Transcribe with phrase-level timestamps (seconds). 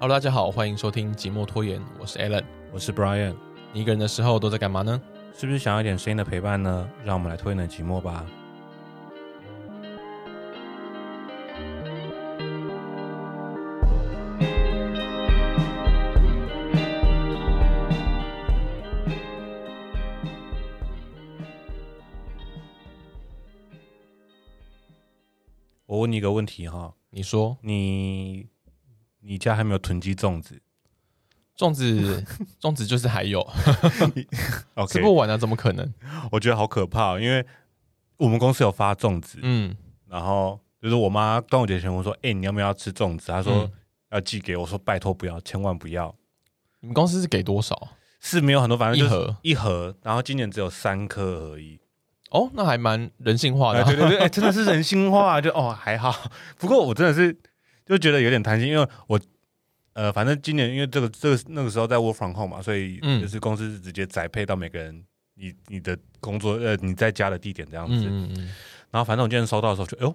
[0.00, 3.34] Hello，大家好，欢迎收听寂寞拖延，我是 Alan，我是 Brian。
[3.72, 5.02] 你一个人的时候都在干嘛呢？
[5.34, 6.88] 是不是想要一点声音的陪伴呢？
[7.04, 8.24] 让我们来拖延的寂寞吧。
[25.86, 28.46] 我问你一个问题哈，你说你。
[29.28, 30.58] 你家还没有囤积粽子？
[31.54, 32.24] 粽子，
[32.62, 33.46] 粽子就是还有，
[34.74, 35.36] Okay 吃不完啊？
[35.36, 35.92] 怎么可能？
[36.32, 37.44] 我觉得好可怕，因为
[38.16, 43.26] 我们公司有发粽子，嗯，然后就是我妈端午节前我说，哎、欸，你要不要吃粽子？
[43.26, 43.70] 她说
[44.10, 46.14] 要寄给我，说拜托不要，千万不要。
[46.80, 47.88] 你们公司是给多少？
[48.20, 51.78] 是没有很多，反正一盒一盒，然后今年只有三颗而已。
[52.30, 56.30] 哦，那还蛮人性化的、啊，对对对，哎、欸，真的是人性化，就哦还好。
[56.56, 57.38] 不过我真的是。
[57.88, 59.18] 就觉得有点贪心，因为我，
[59.94, 68.04] 呃，反正今年因为这个这个那个时候在 work from home 嘛，所以就是公司是直接宅配到每个人你你的工作呃你在家的地点这样子。
[68.06, 68.54] 嗯嗯。
[68.90, 70.14] 然后反正我今天收到的时候就，哎呦，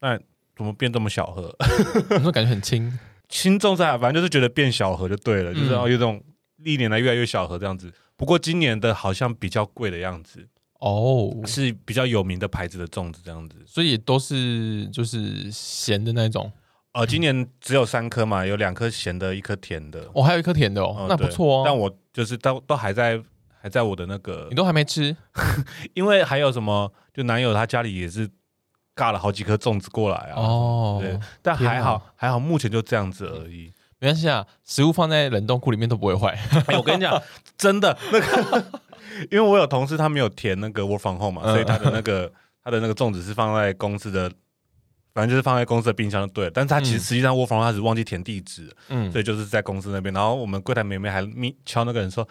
[0.00, 0.18] 那
[0.56, 1.54] 怎么变这么小盒？
[2.16, 6.22] 你说感觉很轻，轻重在，反正就是觉得变小盒就对了，就是有这种
[6.56, 7.92] 历年来越来越小盒这样子。
[8.16, 10.46] 不过今年的好像比较贵的样子
[10.80, 16.50] 哦，是比较有名的牌子的粽子这样子，所以都是就是咸的那种。
[16.98, 20.00] 呃，今年只有三颗嘛，有两颗咸的，一颗甜的。
[20.12, 21.62] 我、哦、还有一颗甜的哦，嗯、那不错哦。
[21.64, 23.22] 但我就是都都还在
[23.62, 25.16] 还在我的那个，你都还没吃，
[25.94, 26.92] 因为还有什么？
[27.14, 28.28] 就男友他家里也是
[28.96, 30.40] 尬了好几颗粽子过来啊。
[30.42, 33.72] 哦，对，但还好、啊、还好，目前就这样子而已。
[34.00, 36.36] 没关系啊，食物放在冷冻库里面都不会坏。
[36.66, 37.22] 哎，我跟你讲，
[37.56, 38.64] 真的那个，
[39.30, 42.32] 因为我有同事他没有填那个 work from home 嘛，嗯、所以他的那个
[42.64, 44.28] 他的那个粽子是放在公司的。
[45.14, 50.14] 反正就是放在公司的冰箱就对了，但是他其实实际上，我房他只忘记填地址，嗯，所以就是在公司那边。
[50.14, 52.26] 然后我们柜台妹妹还咪敲那个人说：“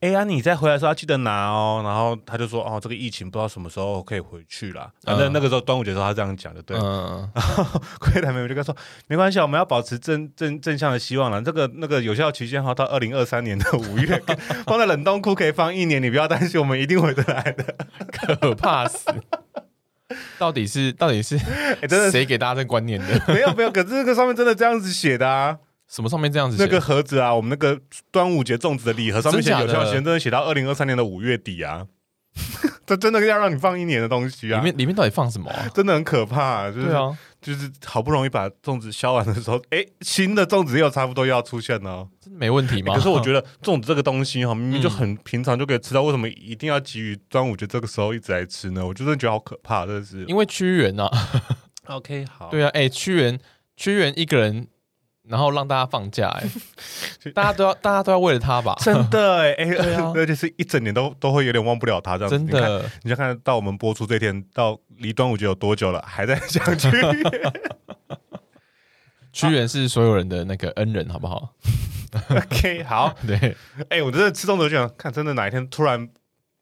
[0.00, 6.78] 哎呀，你再回来的时候要记得拿哦。”然后他就说：“哦，这个疫情不知道什么时候可以回去了。”反正那个时候端午节的时候他这样讲就，对。
[6.78, 7.30] 嗯。
[7.34, 7.64] 然后
[8.00, 8.74] 柜台妹妹就跟他说
[9.06, 11.42] ：“没关系，我们要保持正正正向的希望了。
[11.42, 14.22] 这个那个有效期限哈到二零二三年的五月，
[14.66, 17.74] 放在冷冻库可以放一年，你不要担心，我们一定回得来的。
[18.40, 19.10] ”可怕死。
[20.38, 21.36] 到底是到底是
[21.80, 23.06] 哎， 真的谁给大家这观念的？
[23.06, 25.56] 欸、 没有没有，可是这个上面真的这样子写的啊？
[25.88, 26.62] 什么上面这样子写？
[26.62, 27.80] 那个盒子啊，我们那个
[28.12, 31.86] 端午节粽子的礼盒上面写有效期限，真的写到二零二三年的五月底啊！
[32.86, 34.58] 这真的要让你放一年的东西啊！
[34.58, 35.68] 里面里面到底放什么、啊？
[35.74, 42.92] 真的很可怕、啊，就是、啊、就是好不容易把粽子削完的时候，哎、欸，新的粽子又差不多又要出现了，真的没问题吗？
[42.92, 48.86] 欸、可是我觉得粽子这个东西哈，明明就很平常就可以吃到，为什么一定要急于端午节这个时候一直来吃呢？
[48.86, 51.08] 我就真的觉得好可怕，真的是因为屈原呐。
[51.86, 53.38] OK，好，对啊，哎、欸，屈原，
[53.76, 54.68] 屈原一个人。
[55.30, 56.44] 然后让大家放假，哎，
[57.32, 58.76] 大家都要，大家都要为了他吧？
[58.80, 59.54] 真的，哎，
[60.14, 62.36] 而且是一整年都都会有点忘不了他这样子。
[62.36, 67.22] 真的，你就看到我们播出这天，到离端午节有多久了，还在想屈原。
[69.32, 71.54] 屈原是所有人的那个恩人，好不好
[72.30, 73.56] ？OK，好，对，
[73.88, 76.08] 哎，我真的吃粽子就想看，真的哪一天突然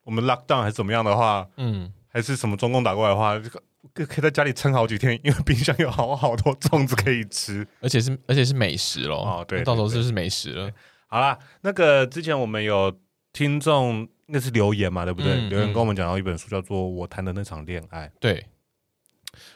[0.05, 3.63] 我们 lock down 还是怎么样的话，嗯，还是什么中共打过来的话，这个。
[3.95, 9.17] 可可以在家里撑好几天，因为冰箱有好好多粽子可以吃，而且是而且是美食咯。
[9.19, 10.71] 哦，对，到时候就是美食了。
[11.07, 12.95] 好啦，那个之前我们有
[13.33, 15.33] 听众那是留言嘛，对不对？
[15.33, 18.07] 嗯、留言跟我们讲到一本书，叫做《我谈的那场恋爱》。
[18.21, 18.45] 对。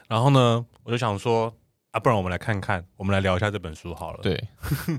[0.09, 1.53] 然后呢，我就想说
[1.91, 4.21] 啊，不然我们来看看，我们来聊一下这本书好了。
[4.22, 4.49] 对。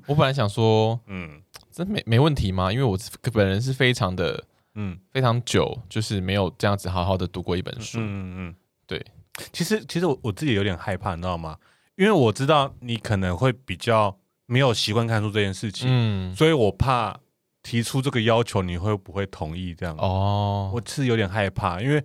[0.06, 1.42] 我本来想说， 嗯，
[1.72, 2.72] 这没没问题吗？
[2.72, 2.98] 因为我
[3.32, 4.44] 本人是非常的，
[4.76, 8.00] 嗯，非常久，就是没有这样子好好的读过一本书。
[8.00, 8.56] 嗯嗯嗯，
[8.88, 9.06] 对。
[9.52, 11.58] 其实，其实我我自己有点害怕，你知道吗？
[11.96, 17.20] 因为我知道你可能会比较没有习惯看书这件事情，嗯，所以我怕
[17.64, 19.96] 提出这个要求，你会不会同意这样？
[19.98, 22.04] 哦，我是有点害怕，因为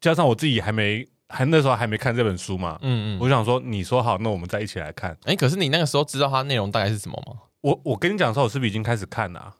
[0.00, 5.16] 加上我自己还没还那时候还没看这本书嘛，嗯嗯，我想说你说好，那我们再一起来看。
[5.24, 7.40] 哎，可是你那个时候知道它内容大概是什么吗？
[7.60, 9.56] 我我跟你讲的时候，我是不是已经开始看了啊？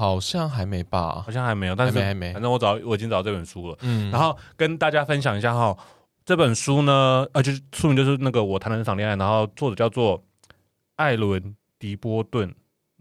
[0.00, 5.76] 好像还没吧，好像还没有，但是还没，还没，反正我找我已经找到这本书了，嗯，然后跟大家分享一下哈，
[6.24, 10.24] 这本书呢，呃，就是书名就是那个我谈了一场恋爱，然后作者叫做
[10.96, 12.50] 艾伦迪波顿，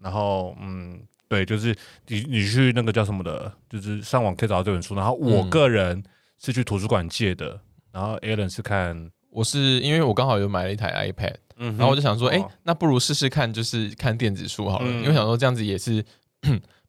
[0.02, 1.00] 然后嗯，
[1.30, 1.74] 对，就是
[2.08, 6.04] 你你去那个叫什么的，就是上网可以找到这本书，然后我个人
[6.38, 7.58] 是去图书馆借的，
[7.94, 16.04] 然后 Alan 是看，我是因为我刚好有买了一台 iPad，嗯，然后我就想说，哎、欸，那不如试试看，就是看电子书好了，嗯、因为想说这样子也是。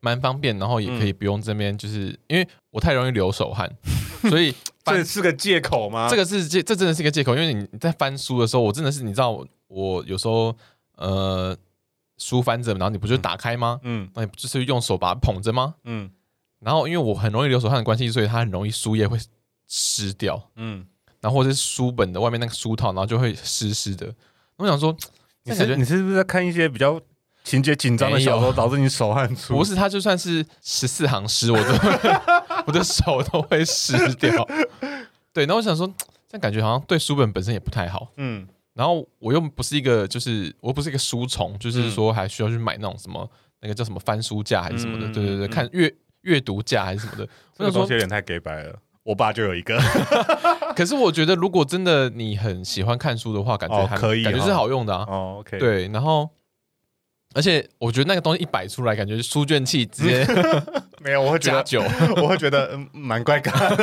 [0.00, 3.70] 蛮方便，然后也可以不用这边，就是、嗯、因为我太容易流手汗，
[4.29, 4.55] 所以
[4.85, 6.08] 这是个借口吗？
[6.08, 10.56] 这个是借，这真的是一个借口，因为你在翻书的时候，我真的是你知道我，我有时候
[10.97, 11.56] 呃
[12.19, 13.79] 书翻着，然后你不就打开吗？
[13.82, 15.75] 嗯，那你不就是用手把它捧着吗？
[15.85, 16.11] 嗯，
[16.61, 19.19] 然后因为我很容易流手汗的关系，所以它很容易书页会
[19.69, 20.50] 湿掉。
[20.56, 20.87] 嗯，
[21.20, 24.14] 然后或者是书本的外面那个书套，然后就会湿湿的。
[24.56, 24.97] 我想说，
[25.44, 27.00] 你是你是不是在看一些比较
[27.50, 29.55] 情节紧张的小说，导致你手汗出？
[29.56, 31.73] 不是，他就算是十四行诗，我都
[32.67, 34.47] 我的手都会湿掉。
[35.32, 35.87] 对，那我想说，
[36.29, 38.08] 这样感觉好像对书本本身也不太好。
[38.17, 38.47] 嗯。
[38.73, 43.29] 然后我又不是一个，就是我不是一个书虫，就是说还需要去买那种什么
[43.61, 45.93] 那个叫什么翻书架还是什么的，对对对，看阅
[46.23, 47.29] 阅读架还是什么的。
[47.58, 48.79] 这个东西有点太给白了。
[49.02, 49.76] 我爸就有一个，
[50.76, 55.05] 可是我觉得如果真的你很喜欢看书的话，感觉还可以，感觉是好用的啊。
[55.08, 55.58] 哦，OK。
[55.58, 56.29] 对，然后
[57.35, 60.27] 而且我觉得那个东西一摆出来，感觉书卷气直接
[61.00, 61.82] 没有，我会觉得加酒，
[62.23, 63.75] 我会觉得蛮怪咖。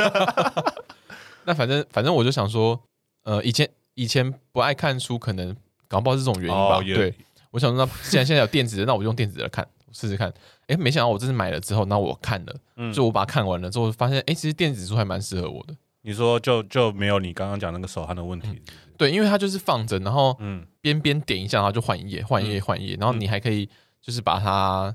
[1.44, 2.80] 那反正反正我就想说，
[3.24, 3.68] 呃，以前。
[3.98, 5.56] 以前不爱看书，可能
[5.88, 6.76] 搞不好是这种原因吧。
[6.76, 6.84] Oh.
[6.84, 7.12] 对，
[7.50, 10.32] 我想说，那既然现在有电子的，那我用电子的看，试试看。
[10.68, 15.74] 哎，没想到我这次买了之后，那我看了，嗯，就我把它看完了之后，发现，哎，其实电子书还蛮适合我的。
[16.02, 18.62] 你说就就没有你刚刚讲那个手汗的问题？
[18.98, 23.66] 对，因为它就是放着，然后嗯，边边点一下，然后就换一页，换一页，换一页，然后你还可以
[24.02, 24.94] 就是把它，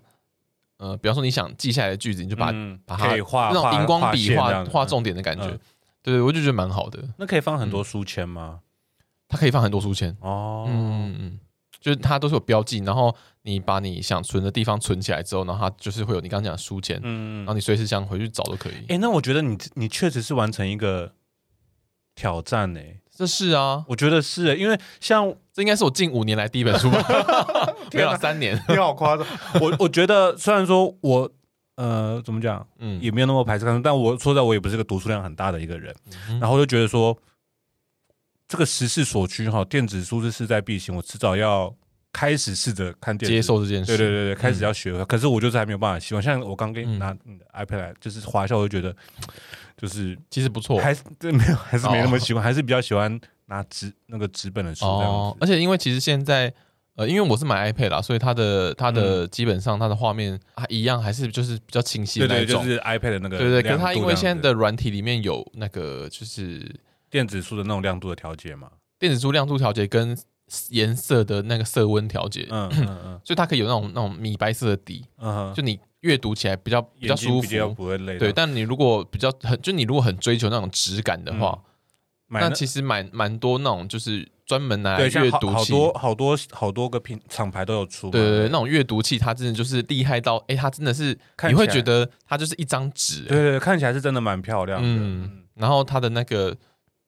[0.78, 2.52] 呃，比方说你想记下来的句子，你就把
[2.86, 5.58] 把它画那种荧光笔画画重点的感觉，
[6.02, 7.02] 对，我就觉得蛮好的。
[7.18, 8.60] 那可以放很多书签吗？
[9.30, 11.40] 它可以放很多书签哦，嗯嗯，
[11.80, 18.74] 就是它都是有标记，然后你把你想存的地方存起来之后，然后它就是会有你刚刚讲的书签，嗯，然后你随时想回去找都可以。
[18.74, 21.14] 哎、欸，那我觉得你你确实是完成一个
[22.14, 23.00] 挑战呢、欸。
[23.16, 27.06] 这是啊，我觉得是、欸，因为像这应该是我近五年来第一本书吧，
[27.94, 29.26] 没有三年，你好夸张。
[29.62, 31.32] 我我觉得虽然说我
[31.76, 35.96] 呃怎么讲，嗯，也没有那么排斥看书，但我说实在我也不是个读书量很大的一个人，
[36.42, 37.18] 然后就觉得说。
[38.46, 40.96] 这个时势所趋哈，电子书是势在必行。
[40.96, 41.74] 我迟早要
[42.12, 43.86] 开始试着看电子，接受这件事。
[43.88, 44.92] 对对对对，开始要学。
[44.92, 46.22] 嗯、可是我就是还没有办法习惯。
[46.22, 48.96] 像我刚给你拿你的 iPad 来，就是滑一下，我就觉得
[49.84, 55.08] 就是其实不错，还是对没有，还是没那么喜欢，哦、还是比较喜欢拿纸那个纸本的书这样子。
[55.08, 56.54] 哦，而且因为其实现在
[56.96, 62.46] 呃，因为我是买 iPad 啦，所以它的它的基本上它的画面啊一样，还是就是比较清晰的那种。
[62.46, 63.38] 对对，就是 iPad 的那个。
[63.38, 66.74] 对对，可是它因为现在的软体里面有那个就是。
[67.14, 70.18] 电子书的那种亮度的调节嘛，电子书亮度调节跟
[70.70, 78.18] 颜色的那个色温调节，嗯嗯 嗯，所以它可以有那种那种米白色的底，嗯，就你阅读起来比较比较舒服，比较不会累。
[78.18, 81.58] 对，但你如果比较很，就你如果很追求那种质感的话，
[82.28, 91.18] 那其实蛮蛮多那种就是专门拿来阅读器，好多好多好多个品厂牌都有出，对对对，那种阅读器它真的就是厉害到，哎，它真的是
[91.48, 96.56] 你会觉得它就是一张纸，对对，看起来是真的蛮漂亮的，嗯，然后它的那个。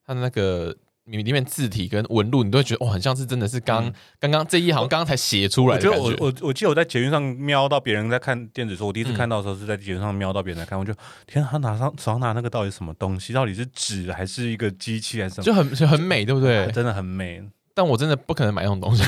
[0.08, 0.72] 它的那个
[1.06, 6.08] 里里面字体跟纹路，你都会觉得哦，很像是真的是刚刚刚这一行刚刚才写出来的感觉。
[6.08, 10.92] 我我我记得我在捷运上瞄到别人在看电子书，我第一次看到的时候是在捷运上瞄到别人在看，我就
[11.28, 13.34] 天啊，他拿上手上拿那个到底什么东西？
[13.34, 15.44] 到底是纸还是一个机器还是什么？
[15.46, 16.66] 就很就很美，对不对？
[16.72, 17.44] 真的很美。
[17.76, 19.04] 但我真的不可能买那种东西，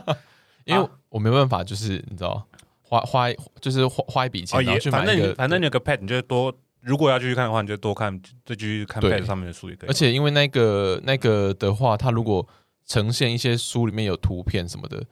[0.64, 2.42] 因为我没办法，就是你知道，
[2.80, 3.26] 花花
[3.60, 6.50] 就是花花一笔钱，然后去买一个，反正你有个 pad，你就多。
[6.86, 9.88] 如果要继续看的话，你就多看，再继续看 pad 上面的书也可以。
[9.90, 12.46] 而且因为那个那个的话，它如果
[12.86, 15.04] 呈现一些书里面有图片什么的，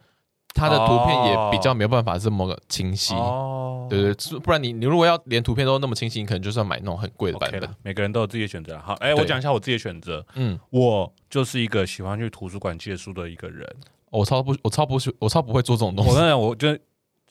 [0.54, 3.12] 它的图片也比较没有办法这么清晰。
[3.14, 7.68] 哦，对对，不然你你如果要连图片都那么清晰，你可能就是要买那种很贵的版本。
[7.82, 8.78] 每个人都有自己的选择。
[8.78, 10.24] 好，哎，我讲一下我自己的选择。
[10.36, 13.68] 嗯，我就是一个喜欢去图书馆借书的一个人。
[14.10, 16.10] 我超不，我超不，我超不会做这种东西。
[16.12, 16.78] 我跟你讲，我就。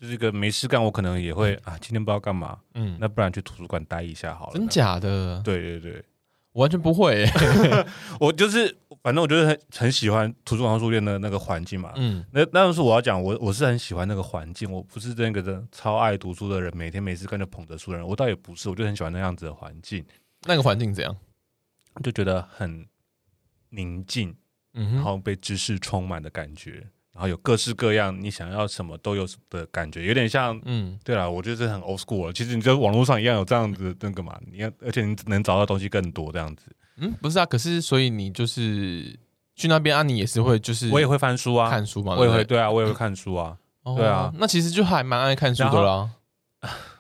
[0.04, 4.54] 就是一个没事干，我可能也会啊，今天不知道干嘛，嗯，那不然去图书馆待一下好了。
[4.54, 5.42] 真假的？
[5.46, 6.04] 对对对，
[6.52, 7.26] 我完全不会。
[8.20, 20.04] 我就是，反正我就是很很喜欢图书馆书店的那个环境嘛，嗯，那那就是我要讲，我我是很喜欢那个环境，我不是那个的超爱读书的人，每天没事干就捧着书的人，我倒也不是，我就很喜欢那样子的环境。
[20.42, 21.16] 那个环境怎样？
[22.04, 22.86] 就觉得很
[23.70, 24.36] 宁静，
[24.74, 26.86] 然后被知识充满的感觉。
[27.14, 32.34] 然后有各式各样，你想要什么都有的感觉，有点像，嗯，对了，我觉得这很 old school。
[32.34, 36.66] 其实你在网络上一样有这样子那个嘛，你要，而且你能找到东西更多这样子。
[36.98, 39.16] 嗯，不是啊，可是所以你就是
[39.56, 46.10] 去那边啊，你也是会就是我也会翻书啊，看书嘛，我也会，对啊，我也会看书啊，对啊，那其实就还蛮爱看书的啦。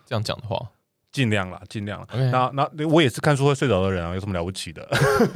[0.05, 0.63] 这样讲的话，
[1.11, 2.07] 尽量啦，尽量啦。
[2.11, 4.87] 那那我也是看书会睡着的人啊，有什么了不起的？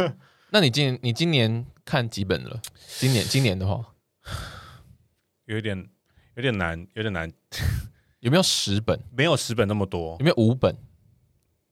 [0.51, 2.61] 那你今你今年看几本了？
[2.99, 3.83] 今年今年的话。
[5.47, 5.89] 有点
[6.35, 7.29] 有点难，有点难。
[8.19, 8.99] 有没有十本？
[9.11, 10.15] 没有十本那么多。
[10.19, 10.75] 有没有五本？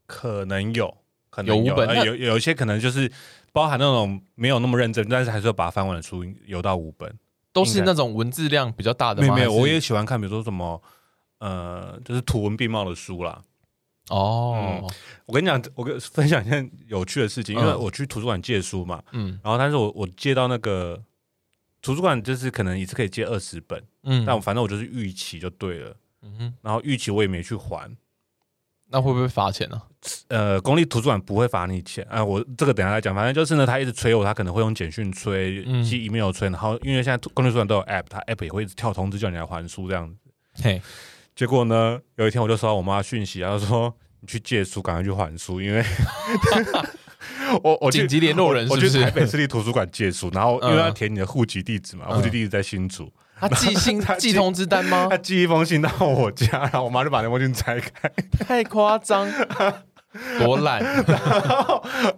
[0.06, 0.98] 可能有，
[1.30, 2.06] 可能有，有五本。
[2.06, 3.12] 有有一些可能就是
[3.52, 7.14] 包含那种没有那么认真，但是还是要把它翻完的书，有到五本。
[7.52, 9.34] 都是那种文字量比较大的吗？
[9.34, 10.82] 没有，没有，我也喜欢看，比如说什么
[11.40, 13.42] 呃，就是图文并茂的书啦。
[14.10, 14.90] 哦、嗯，
[15.26, 21.02] 我跟你讲，我跟分享一件有趣的事情，因为我去图书馆借书嘛，嗯，然后但是我我借到那个
[21.86, 27.96] 图书馆，就是可能一次可以借二十本，嗯，但我反正我就是逾期就对了，嗯哼，然后逾期我也没去还，
[28.90, 29.86] 那会不会罚钱呢、啊？
[30.30, 32.04] 呃，公立图书馆不会罚你钱。
[32.06, 40.82] 啊、呃，我这个等下来讲，反正就是呢，他一直催我，他可能会用简讯催，寄 email 催，然后因为现在公立图书馆都有 app，他 app 也会一直跳通知叫你来还书这样子，嘿。
[41.36, 45.84] 结果呢，有一天我就收到我妈讯息，她说：“你去借书，赶快去还书，因为
[47.64, 55.08] 我我紧急联络人是不是，我去台北市立图书馆借书，然后因为要填你的户籍地址嘛，户籍地址在新竹，他寄信寄通知单吗？
[55.12, 58.12] 他寄一封信到我家，然后我妈就把那封信拆开，
[58.46, 59.28] 太夸张，
[60.40, 60.82] 多懒，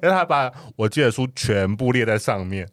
[0.01, 2.67] 然后他把我借的书全部列在上面。”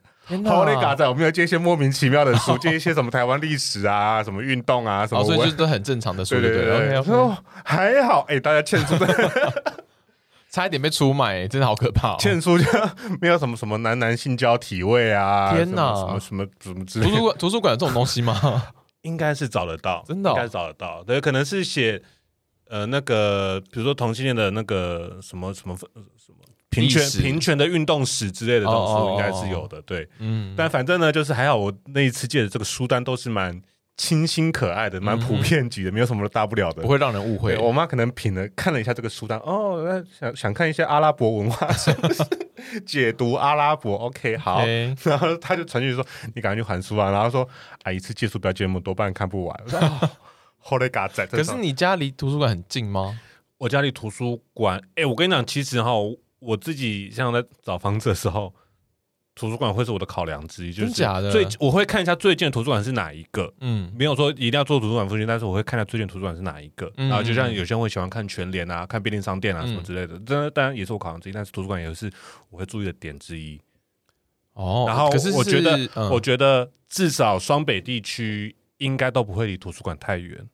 [0.47, 6.87] 好嘞，嘎仔，我们要借一些莫名其妙的书，借一些什么台湾历史啊，什么运动啊，什么，所以就是都很正常的书，对对对。
[6.94, 9.06] 然后还好，哎，大家欠书的，
[10.54, 12.16] 差一点被出卖，真的好可怕。
[12.18, 12.64] 欠书就
[13.20, 17.08] 没有什么什么男男性交体位啊，天哪，什么什么什么之类。
[17.08, 18.62] 图书馆图书馆有这种东西吗？
[19.02, 21.02] 应该是找得到，真的，应该找得到。
[21.02, 22.00] 对，可能是写
[22.68, 25.88] 呃那个，比如说同性恋的那个什么什么什么。
[26.70, 33.62] 平权平权的运动史之类的这种书应该是有的，对，嗯，但反正呢，就是还好，我那一次借的这个书单都是蛮
[33.96, 37.56] 清新可爱的，蛮普遍级的，没有什么大不了的，不会让人误会。
[37.56, 41.68] 我妈可能品了看了一下这个书单，哦，想想看一些阿拉伯文化，
[42.84, 44.64] 解读阿拉伯，OK，好，
[45.04, 47.48] 然后她就传讯说：“你赶快去还书啊！”然后说
[47.84, 49.60] ：“啊，一次借书不要借那么多，不然看不完。
[50.58, 53.20] ”后来嘎仔，可是你家离图书馆很近吗？
[53.58, 55.90] 我家离图书馆，哎，我跟你讲，其实哈。
[56.40, 58.54] 我自己像在找房子的时候，
[59.34, 72.10] 图书馆会是我的考量之一，就是最我会看一下最近的图书馆是哪一个，嗯，没有说一定要做图书馆附近，但是我会看一下最近图书馆是哪一个，然后就像有些人会喜欢看全联啊，看便利商店啊什么之类的，这当然也是我考量之一，但是图书馆也是
[72.50, 73.60] 我会注意的点之一。
[74.52, 80.48] 哦，然后我觉得，我觉得至少双北地区应该都不会离图书馆太远。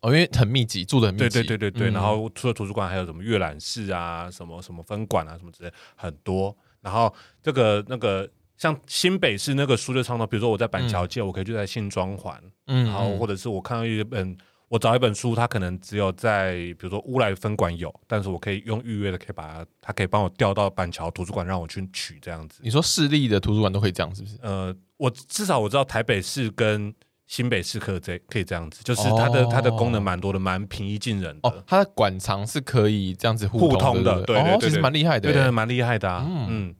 [0.00, 1.28] 哦，因为很密集，住的很密集。
[1.28, 1.90] 对对对对对。
[1.90, 6.56] 嗯、然后除了图书馆，还有什么阅览室啊，什么什么分馆啊，什么之类很多。
[6.80, 12.42] 然后这个那个像新北市那个书的畅通，比如说我在板桥借，嗯、我可以就在新庄还。
[12.66, 12.86] 嗯。
[12.86, 14.36] 然后或者是我看到一本，
[14.68, 22.60] 我找一本书，它可能只有在比如说乌来分馆有，但是我可以用预约的，可以把它，它可以帮我调到板桥图书馆让我去取这样子。
[22.62, 24.36] 你说市立的图书馆都可以这样，是不是？
[24.42, 26.94] 呃，我至少我知道台北市跟。
[27.30, 31.48] 新北市可这可以这样子，就是它的、哦、它的功能蛮多的，蛮平易近人的。
[31.48, 36.26] 哦，它的馆藏是可以这样子互通的，对对对，其实蛮厉害的，对对，蛮厉害的啊。
[36.26, 36.46] 嗯。
[36.50, 36.74] 嗯，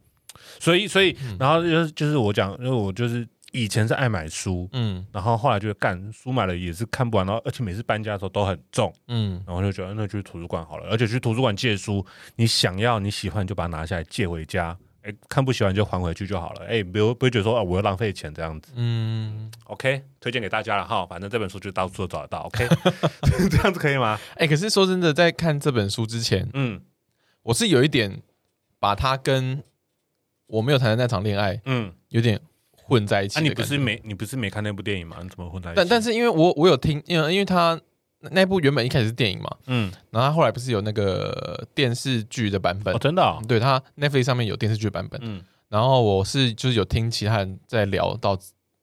[0.59, 12.05] 所以所以然后就是就是我讲，因为我就是以前是爱买书，嗯，然后后来就干书买了也是看不完，然后而且每次搬家的时候都很重，嗯，然后就觉得那去图书馆好了，而且去图书馆借书，
[12.35, 14.77] 你想要你喜欢就把它拿下来借回家。
[15.03, 16.67] 哎，看不喜欢就还回去就好了。
[16.67, 18.73] 哎，不不会觉得说啊，我要浪费钱这样子。
[18.77, 21.07] 嗯，OK，推荐给大家了哈。
[21.07, 22.41] 反正这本书就到处都找得到。
[22.41, 22.67] OK，
[23.51, 24.19] 这样子可以吗？
[24.37, 26.81] 哎，可是说真的，在看这本书之前，嗯，
[27.45, 28.21] 我是有一点
[28.79, 29.63] 把它跟
[30.47, 32.39] 我没有谈的那场恋爱，嗯，有点
[32.75, 33.41] 混在一起。
[33.41, 35.17] 那你不是没你不是没看那部电影吗？
[35.23, 35.77] 你怎么混在一起？
[35.77, 37.81] 但但是因为我我有听，因为因为他。
[38.21, 42.95] 那部原本一开始是电影嘛，嗯，然后他后来不是有那个电视剧的版本？
[42.95, 48.39] 哦，真的，哦，对，他 Netflix 上面有电视剧版本，嗯，然后我是就是有听其他人在聊到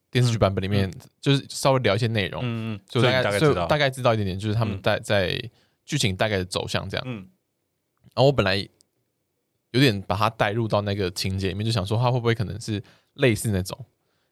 [0.10, 5.40] 电视剧版本里面，嗯、就是稍微聊一些内容，嗯嗯，就大概就大概知道一点点，就是他们在在
[5.86, 7.18] 剧情大概的走向这样，嗯，
[8.16, 8.56] 然后我本来
[9.70, 12.82] 有点把它带入到那个情节里面，就想说它会不会可能是
[13.14, 13.78] 类似那种，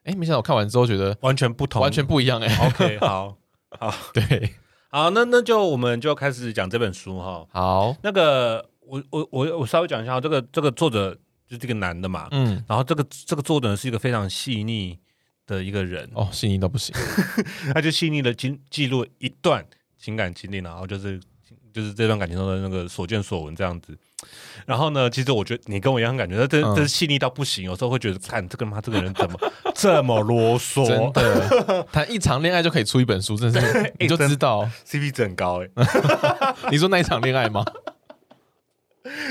[0.06, 3.38] 哎，没想到我看完之后觉得完全不同，完全不一样，哎，OK，好，
[3.80, 4.50] 好，对。
[4.96, 7.46] 好，那那就我们就开始讲这本书哈。
[7.52, 11.14] 好，那个我我我我稍微讲一下，这个这个作者
[11.46, 14.98] 就是这个男的嘛，嗯，然后这个这个作者是一个非常细腻
[15.46, 16.96] 的一个人哦，细腻到不行，
[17.76, 19.66] 他就细腻的记记录一段
[19.98, 21.20] 情感经历，然后就是
[21.74, 23.98] 就是这段感情中的那个所见所闻这样子。
[24.66, 27.64] 然后呢，其实我觉得你跟我一样感觉，他真真是细腻到不行。
[27.64, 29.40] 有时候会觉得，看这个妈这个人怎么
[29.76, 30.86] 这么啰嗦？
[30.88, 35.70] 真的， 谈一场恋爱就可以出一本书，真是 你就知道 CP 值很高哎。
[36.72, 37.64] 你说那一场恋爱吗？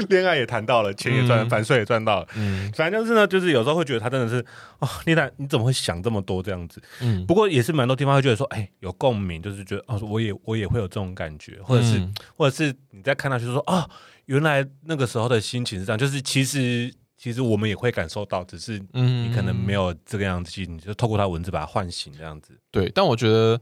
[0.08, 2.26] 恋爱也谈到了，钱也赚，反税也赚到了。
[2.36, 4.44] 嗯，反正就是呢，就是有时候会觉得他真的是
[4.78, 6.80] 哦，你俩你怎么会想这么多这样子？
[7.00, 12.00] 嗯，不过也是蛮多地方会觉得说，哎，有共鸣，就是觉得哦，我也我也会有这种感觉，或者是
[12.36, 13.88] 或者是你在看到就是说啊。
[14.26, 22.59] 原来那个时候的心情是这样，就是其实其实我们也会感受到，只是你可能没有这个样子，嗯、你就透过他文字把它唤醒这样子。
[22.71, 23.61] 对，但我觉得，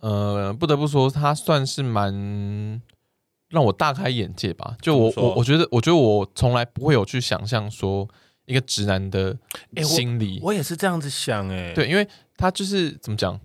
[0.00, 2.80] 呃，不得不说，他算是蛮
[3.50, 4.76] 让我大开眼界吧。
[4.80, 8.08] 就我我我觉得，我觉得我从来不会有去想象说
[8.46, 9.36] 一个直男的
[9.82, 10.36] 心理。
[10.36, 11.74] 欸、我，我也是这样子想哎、欸。
[11.74, 13.38] 对，因为他就是怎么讲，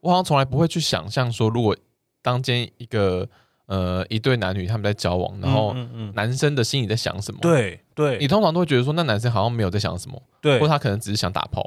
[0.00, 1.76] 我好像从来不会去想象说，如果
[2.22, 3.28] 当间一个。
[3.68, 5.74] 呃，一对男女他们在交往，然后
[6.14, 7.38] 男生的心里在想什么？
[7.42, 11.62] 对对，你通常都会觉得说，那男生好像没有在想什么，对，或他可能只是想打炮，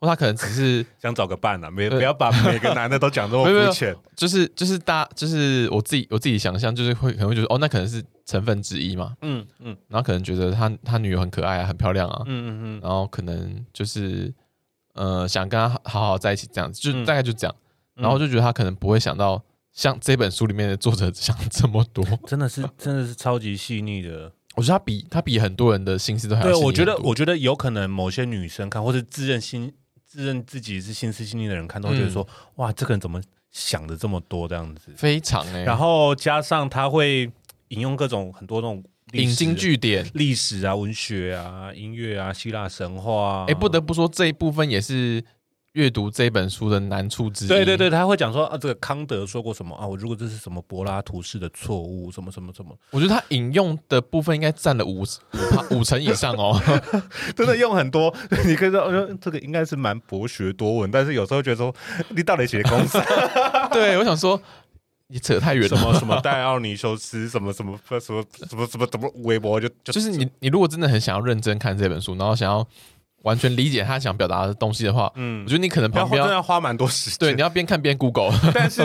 [0.00, 14.34] 或他可能只是 想找个伴啊，没不要把 每个男的都讲这么肤浅，就是就是大就是我自己我自己想象，就是会可能会觉得哦，那可能是成分之一嘛，嗯嗯，然后可能觉得他他女友很可爱啊，很漂亮啊，嗯嗯嗯，然后可能就是
[14.94, 17.54] 呃想跟他好好在一起这样子，就大概就这样，
[17.94, 19.40] 然后就觉得他可能不会想到。
[19.72, 24.32] 像这本书里面的作者想 这么多，真的是真的是超级细腻的。
[24.56, 26.60] 我觉得他比他比很多人的心思都还要细腻。
[26.60, 29.72] 对，我觉得我觉得有可能某些女生看，或者自认心
[30.04, 33.22] 自认自己是心思细腻的人看，都会觉得说，嗯、哇，这个人怎么
[33.52, 34.92] 想的这么多这样子？
[34.96, 35.64] 非常哎、欸。
[35.64, 37.30] 然后加上他会
[37.68, 43.44] 引用各种很多那种引经据典、历史啊、文学啊、音乐啊、希腊神话啊。
[43.44, 45.24] 哎、欸，不得不说这一部分也是。
[45.74, 49.86] 阅读这本书的难处之一，对对对，他会讲说啊，这个康德说过什么啊？
[49.86, 52.76] 我如果这是什么柏拉图式的错误，什么什么什么？
[52.90, 56.60] 我觉得他引用的部分应该占了五五五成以上哦，
[57.36, 58.12] 真的用很多。
[58.44, 61.72] 你可以说，这个应该是蛮博学多闻，但是有时候觉得说，
[62.08, 62.98] 你到底写公司？
[63.70, 64.42] 对，我想说，
[65.06, 65.76] 你扯太远了。
[65.76, 72.66] 什么什么戴奥尼修斯，什么什么什么什么什么什么什么微博，就就是你你如果真的很想要认真看这本书，然后想要。
[73.22, 77.18] 完全理解他想表达的东西的话，嗯，我觉得你可能旁边要，要花蛮多时间。
[77.18, 78.32] 对，你要边看边 Google。
[78.54, 78.82] 但是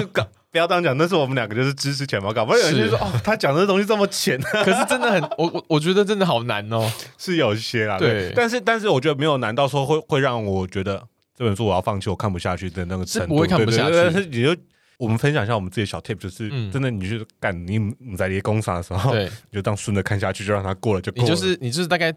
[0.51, 8.09] 不要这样讲，那是我们两个就是知识浅嘛，搞不好有人就说哦，他讲的东西这么浅， 可是真的很，我我我觉得真的好难哦，是有一些啦，对。
[8.09, 11.01] 对但是但是我觉得没有难到说会会让我觉得
[11.37, 13.93] 这本书我要放弃，我看不下去的那个程度，我会看不下去。
[13.95, 14.55] 但是你就
[14.97, 21.23] 我们分享一下我们自己的小 tip，就是、嗯、真的，你去干你你在这些工厂的时候，对，你就当顺着看下去，就让它过了就过了。
[21.23, 22.13] 你就是你就是大概。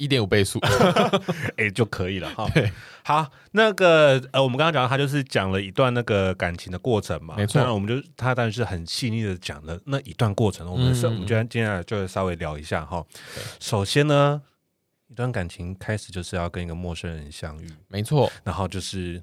[0.00, 2.48] 一点五倍速，哎、欸，就可以了哈。
[2.54, 2.72] 对，
[3.04, 7.62] 好，那个呃，我们刚刚讲，他就是讲了一段那个感情的过程嘛，没错。
[7.62, 10.66] 那我们就他当然是很细腻的讲了那一段过程。
[10.70, 13.04] 我们是，嗯、我们今天接下来就稍微聊一下哈。
[13.60, 14.40] 首先呢，
[15.08, 18.32] 一段感情开始就是要跟一个陌生人相遇，没错。
[18.42, 19.22] 然后就是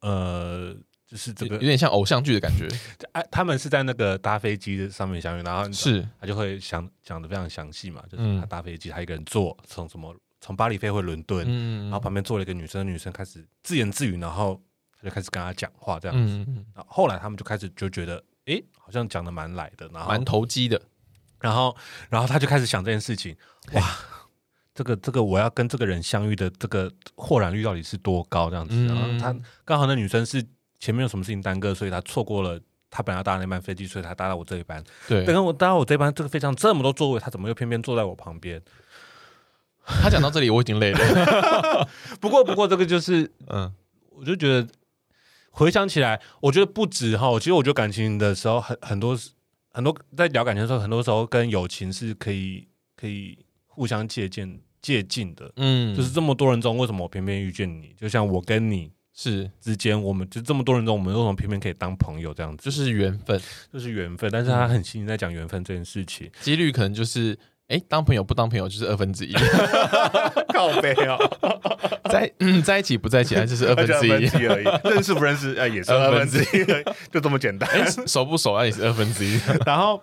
[0.00, 0.74] 呃。
[1.12, 2.66] 就是这个有点像偶像剧的感觉。
[3.12, 6.02] 哎，他们是在那个搭飞机的上面相遇，然后是。
[6.18, 14.58] 他就会讲讲的非常详细嘛，就是他搭飞机，他一个人坐，从什么从巴黎飞回伦敦，嗯，然后旁边坐了一个女生，女生开始自言自语，然后
[14.98, 20.80] 他就开始跟他讲话这样子，嗯，然后后来他们就开始就觉得，哎，好像讲的蛮来的，然后蛮投机的，
[21.40, 21.76] 然后
[22.08, 23.36] 然后他就开始想这件事情，
[23.74, 23.86] 哇，
[24.74, 30.42] 这个这个我要跟这个人相遇的这个豁然率到底是多高这样子，然后他刚好那女生是。
[30.82, 34.82] 前面有什么事情耽搁，所以他错过了他本来要搭那班飞机，所以他搭到我这一班。
[35.06, 38.60] 对，等我搭到我这班，这个飞机上这么多座位，他怎么又偏偏坐在我旁边？
[39.84, 41.88] 他讲到这里，我已经累了。
[42.20, 43.72] 不过，不过这个就是，嗯，
[44.10, 44.66] 我就觉得
[45.52, 47.30] 回想起来，我觉得不止哈。
[47.38, 49.16] 其实我觉得感情的时候，很很多
[49.70, 52.66] 很多在聊感情的时候，很多时候跟友情是可以
[52.96, 55.48] 可以互相借鉴借鉴的。
[55.54, 57.94] 嗯，就是这么多人中，为什么我偏偏遇见你？
[57.96, 58.90] 就像我跟你。
[59.22, 62.64] 是之间，我们就这么多人中，我们为什么偏偏可以当朋友这样子？
[62.64, 63.40] 就是缘分，
[63.72, 64.28] 就是缘分。
[64.32, 69.32] 但是他很细腻在讲缘分这件事情，几率可能就是，哎，当朋友不当朋友就是二分之一，
[70.52, 71.16] 靠北哦，
[72.10, 74.90] 在嗯在一起不在一起，就是二分之一而已。
[74.90, 76.64] 认识不认识，哎，也是二分之一，
[77.12, 77.68] 就这么简单。
[78.08, 79.38] 熟不熟啊，也是二分之一。
[79.64, 80.02] 然后，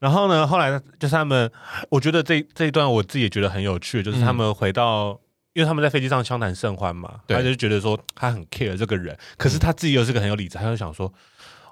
[0.00, 1.50] 然后呢，后来就是他们，
[1.88, 5.20] 我觉得这这一段我自己也觉得很有趣，就是他们回到。
[5.52, 11.12] 因为他们在飞机上相谈甚欢嘛，他就觉得说他很 care 这个人，可是他自己又是个很有理智，他就想说，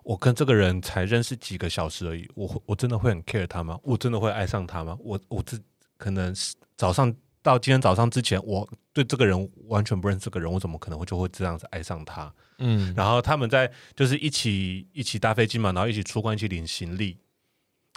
[0.02, 3.78] 我跟这个人才认识几个小时而已，我我真的会很 care 他吗？
[3.84, 4.96] 我真的会爱上他吗？
[4.98, 5.56] 我我这
[5.96, 12.32] 可能是早上到今天早上之前，我对这个人完全不认识这个人，我怎么可能会就会这样子爱上他？
[12.58, 17.16] 嗯，然后他们在就是一起一起搭飞机嘛，然后一起出关，一起领行李，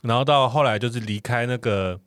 [0.04, 2.00] 然后到后来就是离开那个。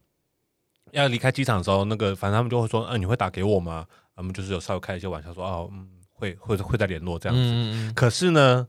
[0.94, 7.42] 要离开机场的时候，那个反正他们就会说：“嗯、呃，你会打给我吗？”他们就是有稍微开一些玩笑说：“哦，嗯，会会会再联络这样子。
[7.44, 8.66] 嗯”可是呢，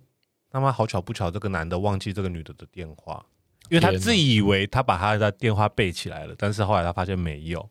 [0.50, 3.26] 他妈好巧不巧，这个男的忘记这个女的的电话，
[3.70, 7.70] 因为他自以为他把他的电话背起来了，但是后来他发现没有。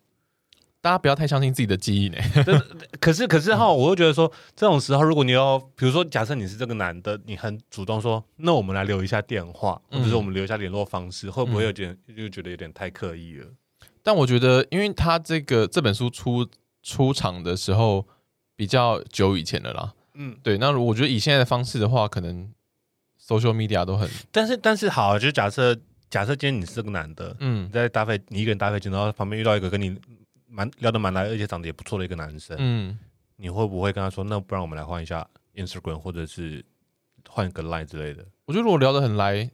[0.80, 2.18] 大家不要太相信自己的记忆呢。
[3.00, 13.46] 可是可是哈，我又觉得说，这种时候如果你要，比如说假设你是这个男的，你很主动说：“那我们来留一下电话，或者是我们留一下联络方式，嗯、会不会有点就觉得有点太刻意了？”
[14.04, 16.46] 但我觉得，因为他这个这本书出
[16.82, 18.06] 出场的时候
[18.54, 20.58] 比较久以前的啦，嗯，对。
[20.58, 22.52] 那我觉得以现在的方式的话，可能
[23.18, 25.74] social media 都很，但是但是好，就是假设
[26.10, 29.98] 假设今天你是个男的，嗯，你在搭配，你一个人搭飞机，然后旁边遇到一个跟你
[30.46, 32.98] 蛮聊得蛮来，而且长得也不错的一个男生，嗯，
[33.36, 36.62] 你会不会跟他说，那不然我们来换一下 Instagram，或者是
[37.28, 38.22] 换个 Line 之类的？
[38.44, 39.50] 我觉得如果聊得很来。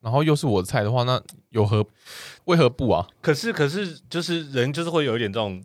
[0.00, 1.18] 然后又是我的菜的话，那
[1.54, 1.84] 有何
[2.44, 3.06] 为何不啊？
[3.22, 5.62] 可是可是就是人就是会有一点这种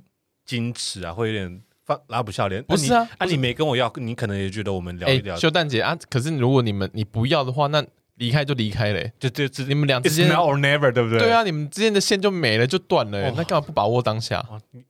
[0.47, 2.63] 矜持啊，会有点发拉不下脸。
[2.63, 5.35] 不是啊，啊你没跟我要，你可能也觉得我们聊一聊。
[5.35, 7.83] 秀蛋姐啊，可是如果你们你不要的话，那
[8.15, 11.19] 离开就离开了，就就只你们俩之间 now or never 对不对？
[11.19, 13.31] 对啊，你们之间的线就没了，就断了。
[13.31, 14.45] 那干嘛不把握当下？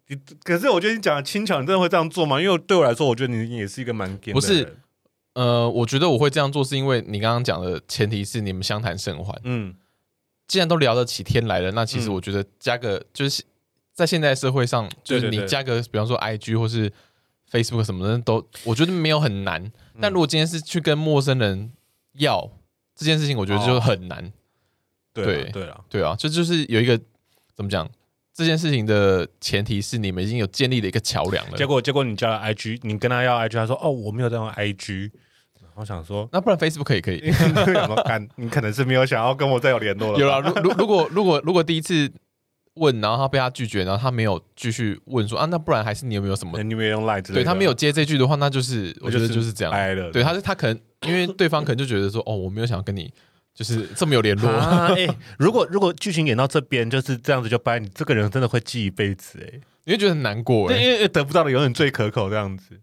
[0.08, 2.42] 你可是我觉得你讲的轻巧，你真的会这样做吗？
[2.42, 4.76] 因为对我来说，我觉得你也是一个蛮不是。
[5.36, 9.40] 呃，我觉得我会这样做，是因为你刚刚讲的前提是你们相谈甚欢。
[9.44, 9.74] 嗯。
[10.50, 13.44] 既然都聊得起天来了，那其实我觉得加个、嗯、就是
[13.94, 16.92] 在现在社会上，就是你加个比方说 I G 或是
[17.52, 19.64] Facebook 什么的都，我觉得没有很难。
[19.64, 21.72] 嗯、但如果今天是去跟陌生人
[22.14, 22.50] 要
[22.96, 24.26] 这件事情，我觉得就很难。
[24.26, 24.32] 哦、
[25.14, 27.00] 对对啊，对啊，对啊，就就是有一个
[27.56, 27.88] 怎么讲，
[28.34, 31.58] 这件事情的前提是你们已经有建立了一个桥梁了。
[31.58, 35.12] 结果结果你加了 I G，你跟他要 I G，他说哦我没有在用 I G。
[35.80, 37.22] 我想说，那不然 Facebook 可以可以？
[38.36, 40.20] 你可能是没有想要跟我再有联络了。
[40.20, 42.12] 有啊，如如如果如果如果第一次
[42.76, 46.62] 问，然后他被他拒绝，然后他没有继续问说啊，那不然还是你有没有什么？
[46.64, 47.44] 你没有用 Line 之类的？
[47.44, 49.74] 对他没有接这句的话，那就是我觉得就是这样。
[50.12, 53.12] 对，他是他可能因为对方可能就觉得说，哦，我没有想要跟你
[53.54, 54.50] 就是这么有联络。
[54.50, 62.80] 哎，如果如果剧情演到这边就是这样子就掰，你这个人真的会记一辈子哎，你会觉得很难过哎，因为得不到的永远最可口这样子。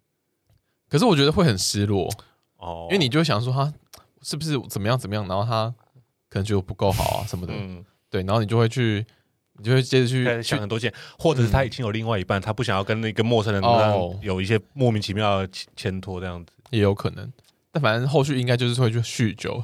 [0.88, 2.09] 可是我觉得会很失落。
[2.66, 3.72] 哦，因为你就会想说他
[4.22, 5.72] 是不是怎么样怎么样，然后他
[6.29, 9.07] 可能觉得不够好啊什么的，嗯，对，然后你就会去，
[9.59, 13.62] 你就会接着去想很多件，或者是他已经有另外一半，他不想要跟那个陌生人
[14.20, 17.33] 有一些莫名其妙的牵拖这样子，也有可能。
[17.70, 19.62] 但反正后续应该就是会去酗酒。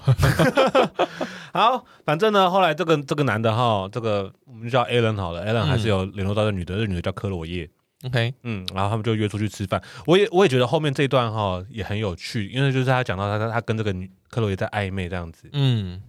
[1.52, 7.68] 好，反正呢，后来这个这个男的哈，这个我们就叫 Alan 好了，Alan 还是有联络到这女的，这女的叫克罗叶。
[8.04, 9.80] OK，嗯，然后他们就约出去吃饭。
[10.06, 15.48] 我也我也觉得后面这一段哈也很有趣，因为就是他讲到他他他跟这个女克洛也在暧昧这样子。
[15.52, 16.02] 嗯，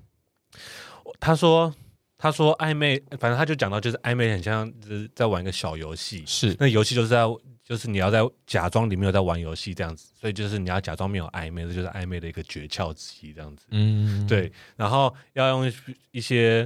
[1.19, 1.71] 他说
[2.17, 7.23] 他说暧昧，反正他就讲到就是暧昧很像就是在玩一个小游戏，是那游戏就是在
[7.63, 13.67] 就是你要在假装里面有在玩游戏这样子，所以就是你要假装没有暧昧，这就是暧昧的一个诀窍之一这样子。
[13.69, 15.71] 嗯，对，然后要用
[16.09, 16.65] 一些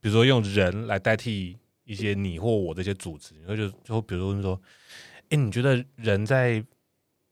[0.00, 1.56] 比如说用人来代替。
[1.84, 4.60] 一些你或我这些组织，然后就就比如说，
[5.24, 6.64] 哎、欸，你觉得人在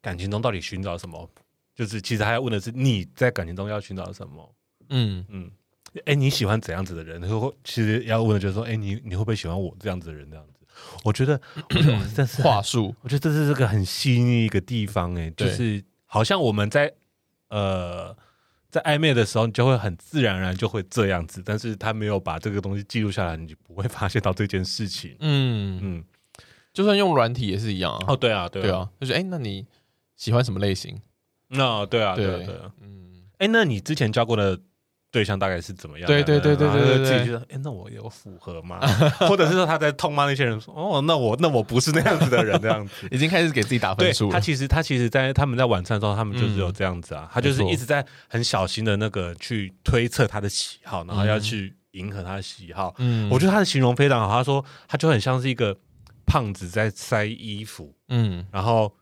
[0.01, 1.29] 感情中到底寻找什么？
[1.73, 4.55] 就是其实还要问的是你在感情中要寻找什么？
[4.89, 5.51] 嗯嗯，
[5.99, 7.21] 哎、欸，你喜欢怎样子的人？
[7.21, 10.29] 然后其实要问的就是说，哎、欸，你你会不会喜欢我这样子的人？
[10.29, 10.53] 这样子，
[11.03, 11.39] 我觉得
[12.15, 15.27] 这是话术，我觉得这是这个很细腻一个地方、欸。
[15.27, 16.93] 哎，就是好像我们在
[17.49, 18.15] 呃。
[18.71, 25.15] 在暧昧的时候，你就会很自然而然就会这样子，但是他没有把这个东西记录下来，你就不会发现到这件事情。
[25.19, 26.03] 嗯嗯，
[26.73, 28.05] 就算用软体也是一样啊。
[28.07, 29.67] 哦，对啊，对啊，就是哎、欸，那你
[30.15, 30.99] 喜欢什么类型？
[31.49, 34.59] 那、哦、对啊，对啊，对啊，嗯，哎、欸，那你之前教过的？
[35.11, 36.07] 对象大概是怎么样？
[36.07, 38.79] 对对对对对对，自己觉得，哎，那我有符合吗？
[39.27, 44.31] 或者是说他在痛骂那些人说，哦，那我那我不是那样子的人，这样子 已经开始给自己打分数。
[44.31, 52.95] 他其实他其实，在他们在晚餐的时候，他们就是有这样子啊，他就是一直在很小心的那个去推测他的喜好，然后要去迎合他的喜好。
[52.97, 55.75] 嗯，我觉得他的形容非常好，他说他就很像是一个
[56.25, 58.93] 胖子在塞衣服，嗯，然后。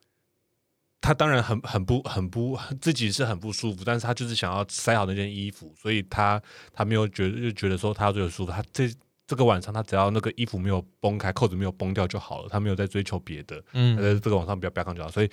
[1.01, 6.41] 他当然很很不很不自己是很不舒服，但是他就是想要塞好那件衣服，所以他
[6.73, 8.89] 他没有觉得就觉得说他要最舒服，他这
[9.25, 15.09] 这个晚上他只要那个衣服没有崩开，扣子没有崩掉就好了，他没有在追求别的，嗯，在这个晚上不要不要看就好。
[15.09, 15.29] 所以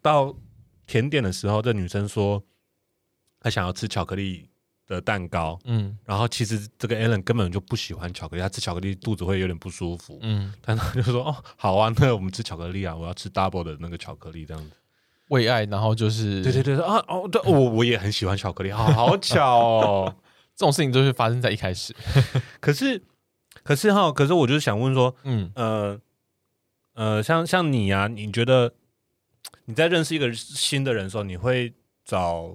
[0.00, 0.34] 到
[0.86, 2.42] 甜点的时候，这女生说
[3.40, 4.48] 她想要吃巧克力
[4.86, 14.70] 的蛋糕，嗯，然后其实这个 Alan 根本就不喜欢巧克力，他吃巧克力肚子会有点不舒服，嗯，但他就说哦好啊，那我们吃巧克力啊，我要吃 double 的那个巧克力这样子。
[15.32, 20.16] 为爱，然后就是对对对啊哦，对我我也很喜欢巧克力，好好巧哦，
[20.54, 21.94] 这种事情都是发生在一开始。
[22.60, 23.02] 可是
[23.62, 25.98] 可是哈，可是我就是想问说，嗯呃
[26.94, 28.74] 呃，像像你啊，你觉得
[29.64, 31.72] 你在认识一个新的人的时候，你会
[32.04, 32.54] 找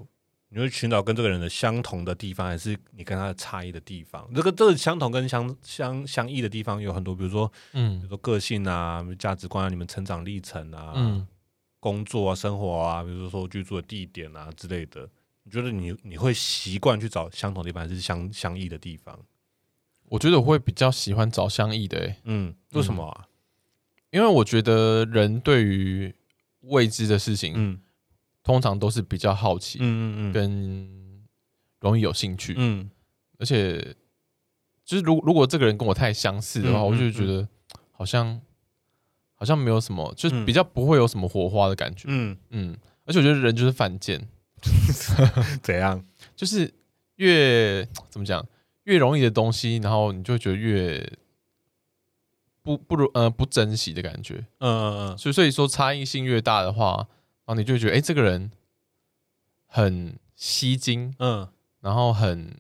[0.50, 4.30] 你会寻找跟这个人的相同的地方，还是你跟他的差异的地方？
[4.36, 11.26] 这个这个相同跟相相相异的地方有很多，比如说嗯，比如说个性啊、价值观啊、你们成长历程啊，嗯。
[11.80, 15.10] 工作啊，生活啊，比如说居住的地点啊之类的，
[15.44, 19.18] 你觉得你你会习惯去找相同的地方，还是相相异的地方？
[20.10, 23.28] 我觉得我会比较喜欢找相异的、欸，嗯，为什么啊？
[24.12, 26.14] 因为我觉得人对于
[26.62, 27.80] 未知的事情，嗯，
[28.42, 31.26] 通常都是比较好奇，嗯嗯嗯，跟
[31.82, 32.90] 容易有兴趣，嗯，
[33.38, 33.96] 而且
[34.86, 37.48] 就是如如果这个人跟我太相似的话，我就觉得
[37.92, 38.40] 好像
[39.40, 44.28] 好像没有什么，就是比较不会有什么火花的感觉，嗯嗯，而且我觉得人就是犯贱，
[45.64, 46.04] 怎样？
[46.36, 46.74] 就是
[47.18, 48.46] 越怎么讲？
[48.84, 51.14] 越容易的东西，然后你就会觉得越
[52.64, 55.18] 不不如呃不珍惜的感觉，嗯嗯嗯。
[55.18, 57.08] 所以所以说差异性越大的话，
[57.46, 58.52] 然后你就会觉得哎、欸，这个人
[59.68, 61.48] 很吸睛，嗯，
[61.82, 62.56] 然后很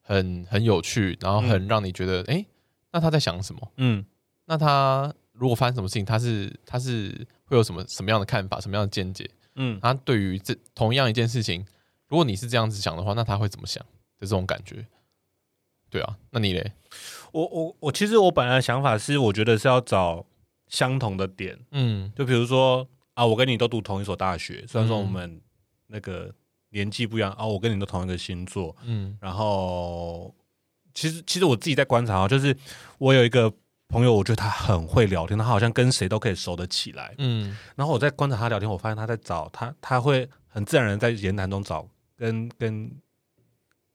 [0.00, 2.46] 很很有趣，然后很让你觉得哎、嗯欸，
[2.92, 3.72] 那他在想什么？
[3.76, 4.04] 嗯，
[4.46, 9.28] 那他如果发生什么事情，他是他是会有什么什么样的看法，什么样的见解？
[9.54, 11.64] 嗯，他对于这同样一件事情，
[12.08, 13.82] 如果你是这样子想的话，那他会怎么想？
[14.18, 14.86] 就这种感觉？
[15.88, 16.72] 对啊，那你嘞？
[17.32, 20.26] 我我我其实我本来的想法是，我觉得是要找
[20.68, 25.40] 相同的点，嗯，就比如说啊，我跟你都读同一所大学，虽然说我们
[25.86, 26.34] 那个
[26.70, 30.34] 年纪不一样啊，我跟你都同一个星座，嗯，然后
[30.92, 32.54] 其实其实我自己在观察啊，就是
[32.98, 33.52] 我有一个
[33.88, 42.90] 朋友，我觉得他很会聊天，他好像跟谁都可以熟得起来，嗯，然后我在观察他聊天，我发现他在找他，他会很自然的在言谈中找跟跟。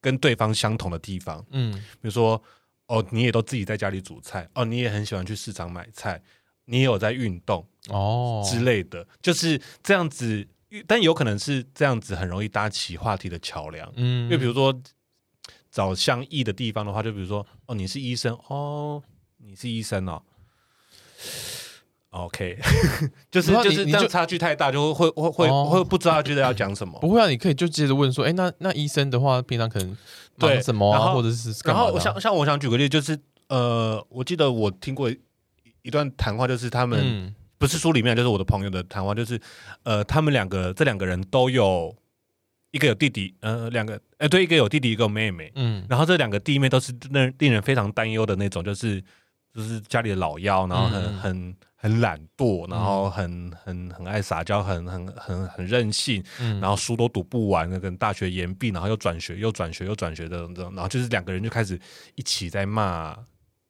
[0.04, 2.42] 跟对方相同的地方，嗯，比如说，
[2.88, 6.20] 哦，你也都自己在家里煮菜，哦，你也很喜欢去市场买菜，
[6.66, 8.44] 你也有在运动，哦。
[8.44, 10.48] 之类的，就是这样子，
[10.88, 14.74] 但有可能是这样子很容易搭起话题的桥梁，嗯，就比如说
[15.70, 19.04] 找相异的地方的话，就比如说，哦，你是医生，哦，
[19.46, 20.22] 你是医生哦。
[22.12, 22.58] OK，
[23.32, 27.00] 就是就是这样差距太大，就会会会会不知道觉得要讲什么。
[27.00, 29.98] 不会啊，你可以就接着问说，哎，那那医生的话，平常可能
[30.38, 35.10] 对什么啊，或者是然后我想像我想举个例，就是呃，我记得我听过
[35.84, 39.40] 一段谈话，就是他们不是书里面，就是我的朋友的谈话，就是
[39.84, 41.96] 呃，他们两个这两个人都有
[42.72, 49.02] 一个有弟弟，呃，两个哎对，一个有弟弟，一个有妹妹，嗯，然后这两个弟妹都是令令人非常担忧的那种，就是
[49.54, 51.56] 就是家里的老幺，然后很很。
[51.84, 61.82] 很懒惰，然后很很很爱撒娇，很很很很任性，嗯、然后书都读不完，跟大学延毕，然后又转学，又转学，又转学的这种，然后就是两个人就开始
[62.14, 63.18] 一起在骂，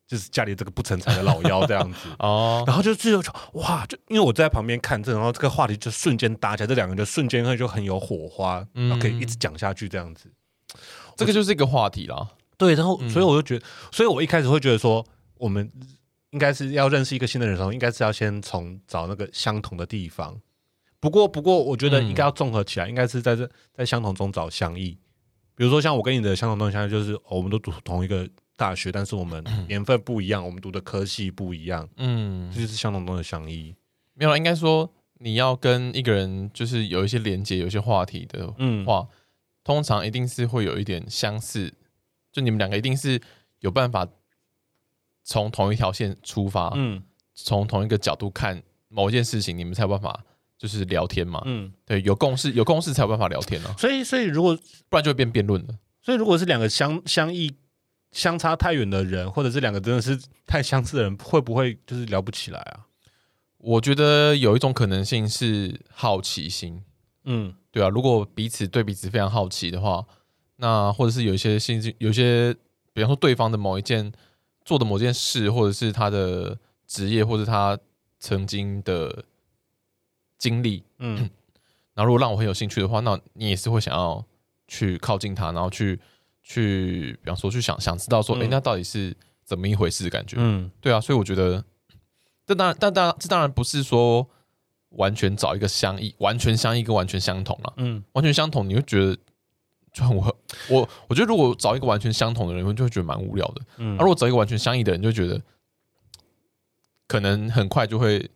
[0.06, 2.10] 就是家里这个不成才的老幺这样子。
[2.20, 10.28] 哦，然后就最后就哇，就因为我在旁边看这，然后这个话题就瞬间搭起来，这两个人就瞬间就很有火花，然后可以一直讲下去这样子，
[10.74, 10.80] 嗯、
[11.16, 12.28] 这个就是一个话题啦。
[12.58, 15.06] 对，然后所以我就觉得，所以我一开始会觉得说
[15.42, 15.70] 我们。
[16.34, 20.40] 应该是要认识一个新的人的时候，应该是要先从找那个相同的地方。
[20.98, 24.98] 不过，不过，我觉得应该要综合起来，嗯、应该是在这在相同中找相异。
[25.56, 28.26] 比如说，像我跟你的相同东西相异，就是、哦、我们都读同一个
[28.56, 31.86] 大学，但是我们年份不一样，嗯、我们读的科系不一样。
[31.98, 33.76] 嗯，这就是相同中的相异。
[34.14, 39.08] 没有，应该说你要跟一个人就是有一些连接，有一些话题的话，嗯、
[39.66, 41.74] 通常一定是会有一点相似。
[42.32, 43.22] 就你们两个一定是
[43.60, 44.08] 有办法。
[45.24, 47.02] 从同一条线出发，嗯，
[47.34, 50.24] 从同一个角度看某一件事情，你们才有办法
[50.58, 53.76] 就是聊天嘛，嗯，对，有共识，有共识才有办法聊天啊。
[53.78, 54.58] 所以，所以如果
[54.90, 55.78] 不然就会变辩论了。
[56.02, 57.54] 所以，如果是两个相相异、
[58.12, 62.88] 相差太远的人，或者是两个真的是太相似的人，会不会就是聊不起来啊？
[63.60, 66.84] 我觉得有一种可能性是好奇心，
[67.26, 70.04] 嗯，对啊，如果彼此对彼此非常好奇的话，
[70.58, 72.54] 那或者是有一些兴趣，有一些
[72.94, 74.12] 比方说对方的某一件。
[74.64, 77.78] 做的某件事，或者是他的职业，或者他
[78.20, 79.26] 曾经的
[80.38, 81.30] 经历，嗯，
[81.94, 84.24] 然后如果让我很有兴趣的话，那你也是会想要
[84.68, 86.00] 去靠近他，然后去
[86.44, 90.36] 去，比方说去想想知道说，哎、嗯，那到底是怎么一回事的感觉？
[90.40, 91.64] 嗯，对啊，所以我觉得，
[92.46, 94.30] 这当然，但当然，这当然不是说
[94.90, 99.18] 完全找一个相异，完全相异跟完全相同了，嗯，完全相同，你会觉得。
[99.94, 100.38] 就很我
[100.70, 103.62] 我我觉得如果找一个完全相同的人，就会觉得蛮无聊的。
[103.78, 105.42] 嗯，而如果找一个完全相异的人，就觉得
[107.08, 108.30] 可能很快就会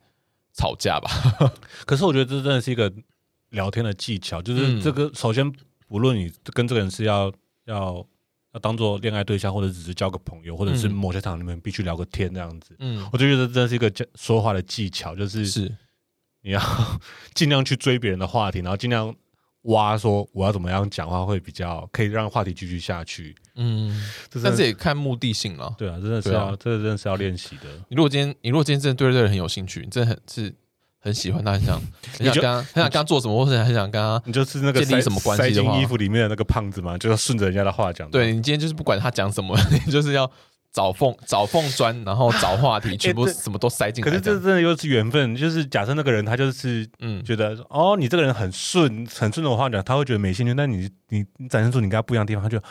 [0.54, 1.10] 吵架吧。
[1.88, 2.92] 可是我觉得这真的是一个
[3.52, 5.50] 聊天的技巧，就是这个首先，
[5.88, 7.32] 无论你跟这个人是要
[7.64, 8.06] 要
[8.52, 12.76] 要当做恋爱对象，或者只是交个朋友，或者是某些场里面必须聊个天这样子。
[12.80, 15.74] 嗯，我就觉得这真的是一个讲说话的技巧，就是是
[16.42, 16.62] 你要
[17.34, 19.16] 尽量去追别人的话题，然后尽量。
[19.66, 23.96] 挖说我要怎么样讲话会比较可以让话题继续下去，嗯，
[24.44, 25.74] 但是也看目的性了。
[25.78, 27.64] 对啊，真的是要，这个真的是要练习的。
[27.90, 30.54] 你如果今天，你如果今天真的对这个人很有兴趣，你真的很是
[31.00, 31.82] 很喜欢他，很想
[32.18, 38.10] 很想跟他，很想跟他做什么，或者很想跟他，你就是那个建立什么关系塞进衣服里面的那个胖子嘛，就要顺着人家的话讲。
[38.12, 40.30] 对，你今天就是不管他讲什么， 你就是要
[40.76, 44.12] 找缝 找缝钻，然后找话题，全部什么都塞进来。
[44.12, 50.54] 可是这真的又是缘分，就是假设那个人他就是嗯，觉得哦，你这个人很顺，很顺的话讲，他会觉得没兴趣。
[50.54, 52.62] 但你你你展现出你跟他不一样的地方，他就。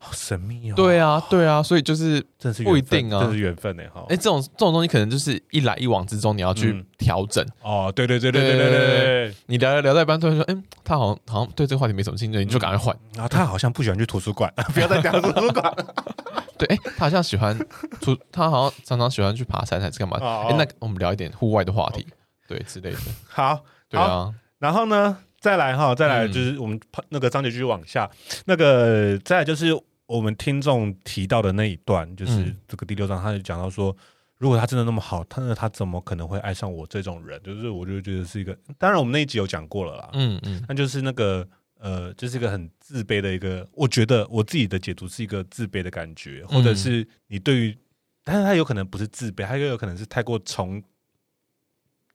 [0.00, 0.74] 好神秘哦！
[0.76, 2.24] 对啊，对啊，所以就是
[2.64, 3.82] 不一定啊，这是缘分呢。
[3.92, 4.04] 哈。
[4.08, 7.92] 哎，这种这种东西可能就是一来一往之中，你要去调整哦。
[7.94, 12.96] 对对对对对对对，你聊聊聊到一半，突然说，哎，他好像好像对这个话题没什么兴趣，你就赶快换。
[13.14, 15.74] 然后他好像不喜欢去图书馆， 不要再讲图书馆。
[16.56, 17.58] 对，哎，他好像喜欢
[18.00, 20.16] 出，他好像常常喜欢去爬山还是干嘛？
[20.46, 22.06] 哎，那我们聊一点户外的话题，
[22.46, 22.98] 对之类的。
[23.28, 24.32] 好，对啊。
[24.60, 28.08] 然后呢，再来哈，再来就是我们那个章节继续往下，
[28.46, 29.76] 那个再来就是。
[30.08, 33.94] 我们听众提到的那一段，就是这个第六章，他就讲到说，
[34.38, 37.38] 如果他真的那么好，他那他怎么可能会爱上我这种人？
[37.42, 41.46] 就是我就觉得是一个，当然我们那一集有讲过了啦，嗯嗯，那就是那个
[41.78, 47.78] 呃，就是一个很自卑的一个，我觉得我自己的解读是一个自卑的感觉，或者是你对于，
[48.24, 50.82] 但是他有可能不是自卑，他又有可能是太过崇，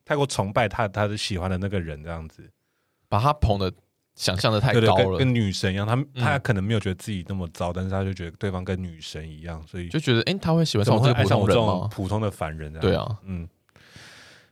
[0.04, 2.50] 太过崇拜他他的喜欢的那个人这样子，
[3.08, 3.72] 把他捧的。
[4.16, 5.88] 想象的太高了，跟，跟女神一样。
[5.88, 11.90] 他他可能没有觉得自己那么糟，嗯、但是他就觉得对方跟女神一样，所以就觉得，哎、欸，他会喜欢上我这个普通人吗？
[11.92, 13.50] 普通的凡人对啊，嗯。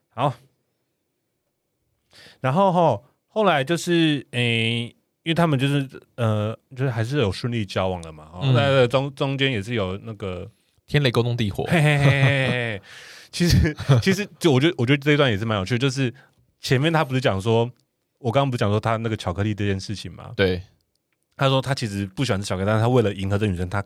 [0.10, 0.34] 好，
[2.40, 8.26] 然后哈后来就是，诶、欸，因为他们就是，呃，就是还是有顺利交往了嘛。
[8.34, 10.50] 后来的中中间也是有那个
[10.88, 11.64] 天雷勾动地火。
[11.66, 12.82] 嘿嘿嘿嘿嘿。
[13.32, 16.14] 其实其实就我觉得我觉得这一段也是蛮有趣，就是
[16.60, 17.72] 前面他不是讲说。
[18.22, 20.32] 我刚刚不是讲说他那个巧克力这件事情吗？
[20.36, 20.62] 对，
[21.36, 23.84] 他说他其实不喜欢吃巧克力，但是他为了迎合这女生，他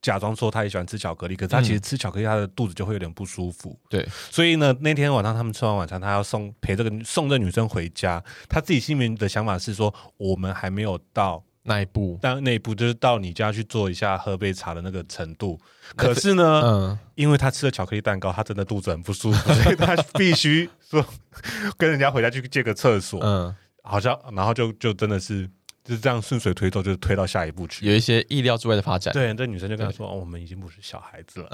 [0.00, 3.78] 假装说他也喜欢吃巧克力，可是他其实吃巧克力，他的肚子就会有点不舒服。
[3.88, 15.58] 对，所以呢，那天晚上他们吃完晚餐，他要送陪这个送这女生回家，他自己心里面的想法是说，我们还没有到那一步，但那一步就是到你家去做一下，喝杯茶的那个程度。
[15.96, 21.02] 可是呢，嗯，因为他吃了巧克力蛋糕，他真的肚子很不舒服，所以他必须说
[21.78, 23.20] 跟人家回家去借个厕所。
[23.22, 23.56] 嗯。
[23.86, 25.46] 好像，然后就就真的是
[25.84, 29.12] 就是这样顺水推舟，就推到下一步去，有一些意料之外的发展。
[29.12, 31.50] 对，这女生就跟他说：“哦，我们已经不是小孩子了，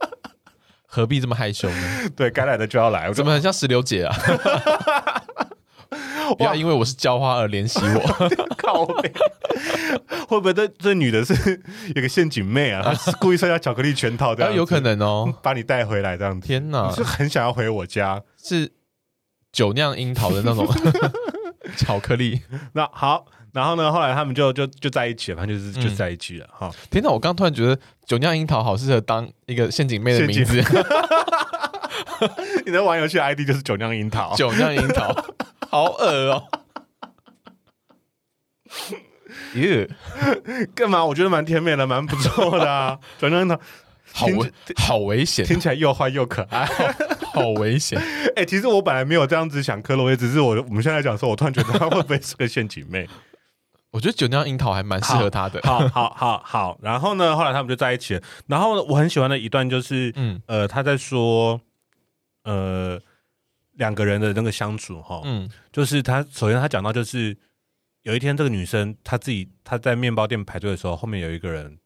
[0.88, 4.16] 何必这么害羞呢？” 对，该来的就要来，怎么很像石榴姐啊？
[6.38, 8.00] 不要因为我是浇花而怜惜我，
[8.56, 9.12] 靠北！
[10.26, 11.62] 会不会这这女的是
[11.94, 12.82] 有个陷阱妹啊？
[12.82, 16.46] 她是故意设下巧克力圈套这样，有可能哦，把你带回来这样子。
[16.46, 18.72] 天哪，是很想要回我家是。
[19.54, 20.66] 酒酿樱桃的那种
[21.78, 22.40] 巧克力，
[22.72, 23.90] 那好，然后呢？
[23.90, 26.48] 后来他们就就就在一起了，反正就是就在一起了。
[26.52, 27.08] 哈、嗯，天哪！
[27.08, 30.62] 我刚突然觉得酒酿樱桃好适合当一个陷阱妹的名字。
[32.66, 35.14] 你的玩游戏 ID 就是酒酿樱桃，酒酿樱桃，
[35.70, 36.60] 好恶哦、喔！
[39.54, 39.88] 耶，
[40.74, 41.04] 干嘛？
[41.04, 42.98] 我觉得蛮甜美的，蛮不错的啊。
[43.18, 43.60] 酒酿樱桃，
[44.12, 46.68] 好危，好危险，听起来又坏又可爱。
[47.34, 47.98] 好危险！
[47.98, 53.08] 哎、 欸，其实我本来没有这样子想，克洛伊，只是我我们现在讲说，我突然觉得他会不会是个陷阱妹？
[53.90, 55.60] 我觉得酒酿樱桃还蛮适合他的。
[55.62, 58.22] 好好好好，然后呢，后来他们就在一起了。
[58.46, 61.60] 然后我很喜欢的一段就是，嗯呃，他在说，
[62.42, 63.00] 呃，
[63.74, 67.36] 两个人的那个相处哈，嗯，就是他首先他讲到就是
[68.02, 71.78] 有一天这个女生她自己她在面包店排队的时候，后面有一个人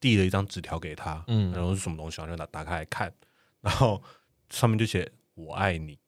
[0.00, 3.12] 递了一张纸条给她，嗯，然后是什么东西，我就打打开来看，
[3.60, 4.02] 然后。
[4.50, 5.98] 上面就写“我爱你”，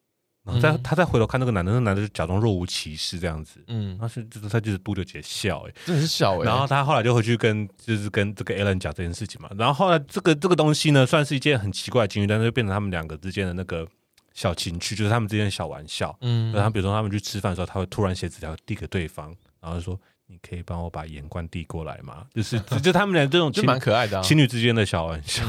[0.44, 6.44] 然后再他再回头看那个男的，那个男的就假装若无其事这样子，嗯，他是就是他就是嘟着姐笑，哎，真的是笑哎。
[6.44, 9.50] 然后他后来就回去跟就是跟这个 Alan 讲这件事情嘛。
[9.58, 13.86] 然后后来这个这个东西呢，算是一件很奇怪的境遇，但是就变成他们两个之间的那个
[14.32, 16.16] 小情趣，就是他们之间的小玩笑。
[16.22, 25.44] 嗯，然后比如说他们去吃饭的时候，他会突然写纸条递给对方，然后说：“你可以帮我把盐罐递过来吗？”就是就他们俩这种 就蛮可爱的情侣之间的小玩笑，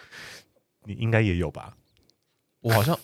[0.86, 1.76] 你应该也有吧？
[2.64, 2.98] 我好像，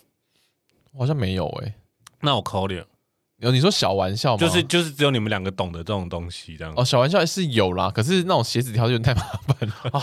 [0.92, 1.74] 我好像没有哎、欸，
[2.22, 2.82] 那我考你，
[3.36, 4.38] 有你说小玩笑吗？
[4.38, 6.72] 就是就是只有你们两个懂得这种东西这样。
[6.76, 9.74] 哦，小玩笑是有啦，可是那种鞋子条有点太麻烦了。
[9.92, 10.02] 哦，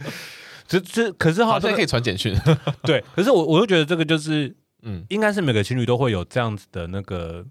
[0.66, 2.34] 这这可是好像可以传简讯。
[2.82, 7.44] 对，可是我我又觉得这个就是，嗯，应该是每个情侣都会有这样子的那个，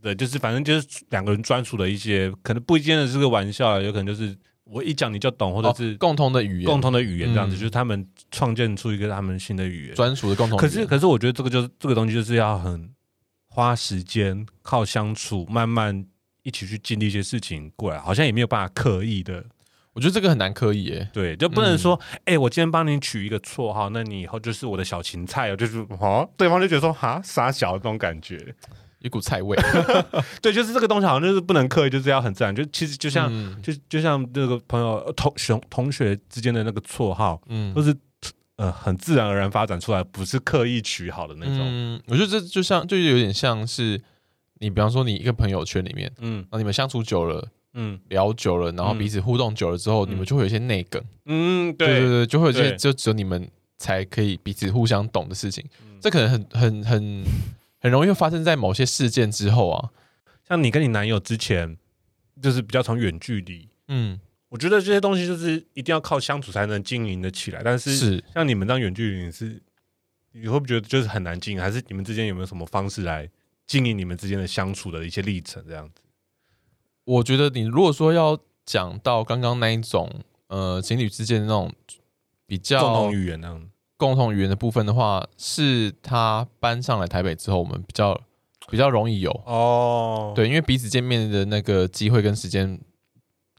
[0.00, 4.38] 对，就是反正就是两个人专属的一些，可能不一定的是个玩笑，有可能就是。
[4.72, 10.58] 我一讲你就懂，或者是共同的语言，共同的语言这样子，就是他们创建出一个他们新的语言，专属的共同。
[10.58, 12.90] 可是，可是我觉得这个就是这个东西，就是要很
[13.48, 16.06] 花时间，靠相处，慢慢
[16.42, 19.44] 一起去经历一些事情过来，好像也没有办法刻意的。
[19.94, 28.54] 我觉得这个很难刻意耶，对，就不能说，哎，我今天帮你取一个绰号，那你以后就是我的小芹菜哦，就是哦，对方就觉得说，哈，傻小的这种感觉。
[29.02, 29.56] 一股菜味。
[30.40, 32.54] 对，就是这个东西好像就是不能刻意，就是要很自然。
[32.54, 37.94] 就其实就像、嗯、就就像那个朋友同学同学之间的那个绰号，嗯，都是
[38.56, 41.58] 呃很自然而然发展出来，不是刻意取好的那种。
[41.60, 44.00] 嗯，我觉得这就像就有点像是
[44.60, 51.02] 你，比方说你一个朋友圈里面，嗯，然后你们相处久了，嗯，聊久了，然后彼此互动久了之后，嗯、你们就会有一些内梗。
[51.26, 53.48] 嗯，对，对对对，就会有一些就只有你们
[53.78, 55.64] 才可以彼此互相懂的事情。
[55.82, 57.24] 嗯、这可能很很很。
[57.82, 59.90] 很容易会发生在某些事件之后啊，
[60.48, 61.76] 像你跟你男友之前，
[62.40, 64.20] 就是比较从远距离，嗯，
[64.50, 67.60] 我觉得这些东西就是一定要靠相处才能经营的起来。
[67.64, 69.60] 但是，是像你们这样远距离，你是
[70.30, 71.60] 你会不会觉得就是很难经营？
[71.60, 73.28] 还是你们之间有没有什么方式来
[73.66, 75.64] 经营你们之间的相处的一些历程？
[75.66, 76.00] 这样子，
[77.02, 80.08] 我觉得你如果说要讲到刚刚那一种，
[80.46, 81.74] 呃，情侣之间的那种
[82.46, 83.68] 比较共同语言那样。
[84.02, 88.20] 共同语言的部分的话，是他搬上来台北之后，我们比较
[88.68, 92.76] 比较容易有哦，对，因为彼此见面的那个机会跟时间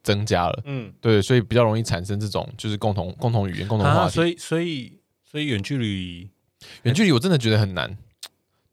[0.01, 4.15] 增加了，嗯，对，所以比较容易产生这种就是共同共同语言、共同话题。
[4.15, 6.29] 所以，所以，所以远距离，
[6.81, 7.97] 远距离我真的觉得很难，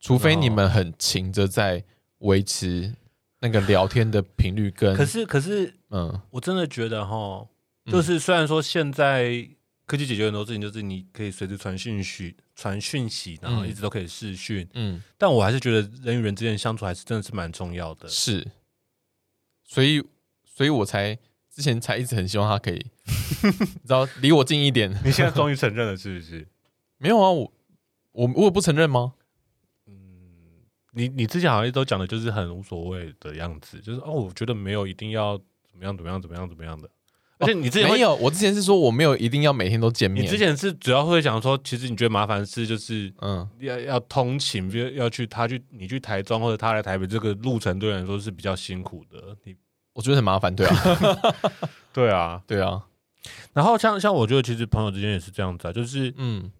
[0.00, 1.84] 除非你们很勤着在
[2.18, 2.92] 维持
[3.38, 4.92] 那个聊天的频率跟。
[4.96, 7.46] 可是，可是，嗯，我真的觉得哈，
[7.86, 9.48] 就是虽然说现在。
[9.90, 14.64] 科技解决很多事情，就是你可以随时传讯息、传讯息，然后一直都可以视讯。
[14.74, 18.06] 嗯，但我还是觉得人与人之间相处还是真的是蛮重要的。
[18.08, 18.46] 是，
[19.64, 20.00] 所以，
[20.44, 21.18] 所以我才
[21.52, 22.76] 之前才一直很希望他可以，
[23.42, 24.88] 你知道，离我近一点。
[25.04, 26.46] 你现在终于承认了，是不是？
[26.98, 27.52] 没有啊，我
[28.12, 29.14] 我我不承认吗？
[29.88, 30.62] 嗯，
[30.92, 35.36] 你你之前好像都讲的就是很无所谓的样子，就是哦，我觉得没有一定要
[35.68, 36.88] 怎么样怎么样怎么样怎么样的。
[37.40, 40.24] 而且你之前、哦、没有，我之前是说我没有一定要每天都见面。
[40.24, 49.34] 你之前是主要会讲说，其实你觉得麻烦的是就是，嗯，要要通勤，比如要去他去你去台中或者他来台北，这个路程对你来说是比较辛苦的。
[49.44, 49.56] 你
[49.94, 50.76] 我觉得很麻烦，对啊，
[51.92, 52.82] 对啊，对啊。
[53.52, 56.50] 然后像像我觉得其实朋友之间也是这样子啊，就是嗯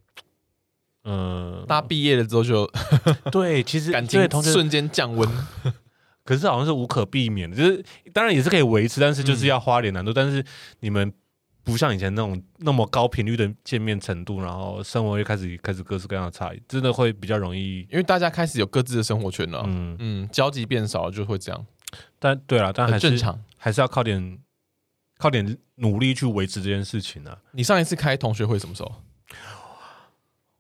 [1.05, 2.71] 嗯，呃、大家毕业了之后就
[3.31, 5.29] 对，其实 感情瞬间降温。
[6.25, 10.13] 可是好像是无可避免的，就是当然也是可以维持，但是就是要花点难度。
[10.13, 10.45] 嗯、但是
[10.81, 11.13] 你们
[11.65, 21.67] 不像以前那种那么高频率的见面程度，然后生活又开始开始各式各样的差异，真的会比较容易，因为大家开始有各自的生活圈了，嗯嗯，交集变少了就会这样。
[22.19, 24.39] 但对了，但还是正常，还是要靠点
[25.19, 27.39] 靠点努力去维持这件事情呢、啊。
[27.53, 28.93] 你上一次开同学会什么时候？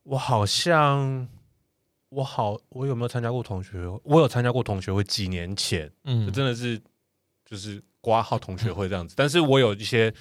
[0.04, 1.28] 我好像。
[2.11, 4.00] 我好，我有没有参加过同学会？
[4.04, 6.80] 我有参加过同学会，几年前，嗯，就真的是
[7.44, 9.14] 就是挂号同学会这样子。
[9.14, 10.12] 嗯、但是我有一些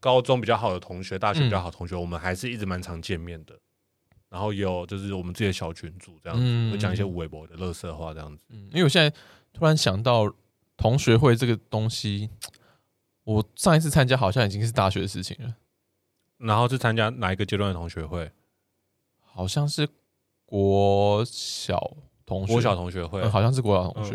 [0.00, 3.58] 高中比较好的同学，大学比较好的同学，嗯、我们还是一直蛮常见面的。
[4.30, 8.42] 然后有就是我们自己的小群组这样子，嗯、会讲一些微博的乐色话这样子。
[8.48, 9.14] 嗯，因为我现在
[9.52, 10.32] 突然想到
[10.78, 12.30] 同学会这个东西，
[13.24, 15.54] 我上一次参加好像已经是大学的事情了。
[16.38, 18.32] 然后是参加哪一个阶段的同学会？
[19.20, 19.86] 好像是。
[20.54, 24.14] 国小同学，国小同学会，嗯、好像是国小同学，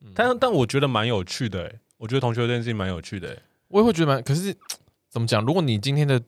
[0.00, 3.36] 嗯、但但我觉得蛮有趣的，我觉得同学这件事情蛮有趣的，
[3.66, 4.22] 我也会觉得蛮。
[4.22, 4.56] 可是
[5.10, 5.44] 怎么讲？
[5.44, 6.22] 如果你今天的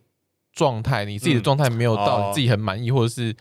[0.52, 3.32] 状态，你自己的状态没有到，你自己很满意，嗯、或者是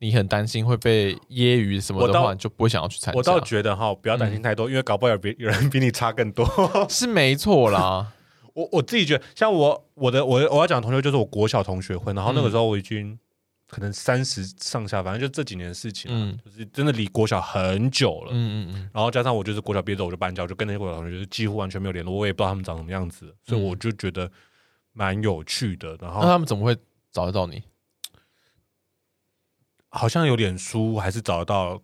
[0.00, 3.16] 你很担心会被揶揄什么的话，你就不会想要去参加。
[3.16, 6.46] 我倒觉得哈，不要担心太多，嗯、因为搞不好有别有人比你差更多，
[6.90, 8.12] 是没错啦。
[8.52, 13.18] 我我自己觉得，像我我的我我要讲的同学就是我国小同学会，然后那个时候我已经。
[13.72, 18.90] 可能三十上下，反正就这几年的事情，嗯，就是真的离国小很久了，嗯嗯嗯。
[18.92, 24.30] 然后加上我就是国小毕业之后我就搬家，我就跟那些国小同学就几乎完全没有联络，我也不知道他们长什么样子，所以我就觉得
[24.92, 25.96] 蛮有趣的。
[26.02, 26.76] 然后那他们怎么会
[27.10, 27.62] 找得到你？
[29.88, 31.80] 好像有脸书还是找得到，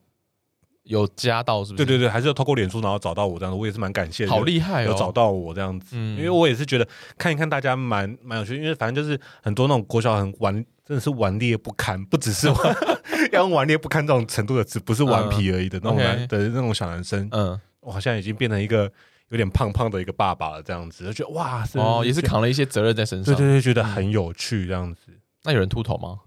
[0.83, 1.87] 有加到是不是？
[1.87, 4.31] 对对对，还是要透过脸书然后找到我这样子，我也是蛮感谢的。
[4.31, 6.87] 好厉害哦，有找到我这样子，嗯，因为我也是觉得
[7.17, 10.63] 看一看大家蛮蛮有趣，因为反正就是很多那种国小很玩。
[10.89, 12.47] 真的是顽劣不堪，不只是
[13.31, 17.29] 要用顽劣不堪这种程度的词，不是顽皮而已的那种男的那种小男生。
[17.31, 18.91] 嗯，我好像已经变成一个
[19.29, 25.13] 有点胖胖的一个爸爸了，这样子，就觉得哇，哦，也是扛了一些责任在身上，对对对，觉得很有趣这样子。
[25.45, 26.21] 那有人秃头吗？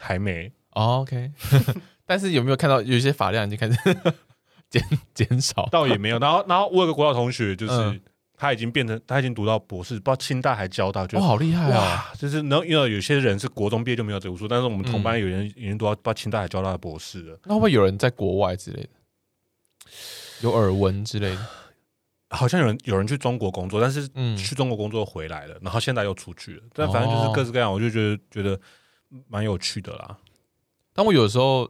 [0.00, 0.52] 还没。
[0.70, 1.30] OK，
[2.04, 3.76] 但是有没有看到有一些发量已经开始
[4.68, 4.82] 减
[5.14, 5.68] 减少？
[5.70, 6.18] 倒也没有。
[6.18, 8.00] 然后，然后我有个国小同学就是。
[8.38, 12.12] 他已经变成，他已经读到博士，不知道清大还交大，就哦，好厉害啊！
[12.16, 17.38] 就是能因为有些人是国中毕业就没有读书，但是我们同班有人已经读到不知道清大还交大的博士了。
[17.44, 18.88] 那会不会有人在国外之类的？
[20.42, 21.46] 有耳闻之类的？
[22.30, 26.62] 好像有人有人去中国工作，但是去中国工作回来了，然后现在又出去了。
[26.74, 28.60] 但反正就是各式各样，我就觉得觉得
[29.26, 30.16] 蛮有趣的啦。
[30.92, 31.68] 但我有时候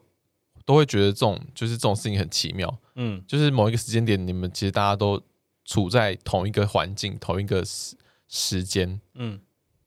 [0.64, 2.77] 都会觉得这种就是这种事情很奇妙。
[2.97, 5.23] 嗯，就是某一个时间点，你们其实大家都
[5.69, 7.95] 处在同一个环境、同一个时
[8.27, 8.99] 时间。
[9.14, 9.39] 嗯，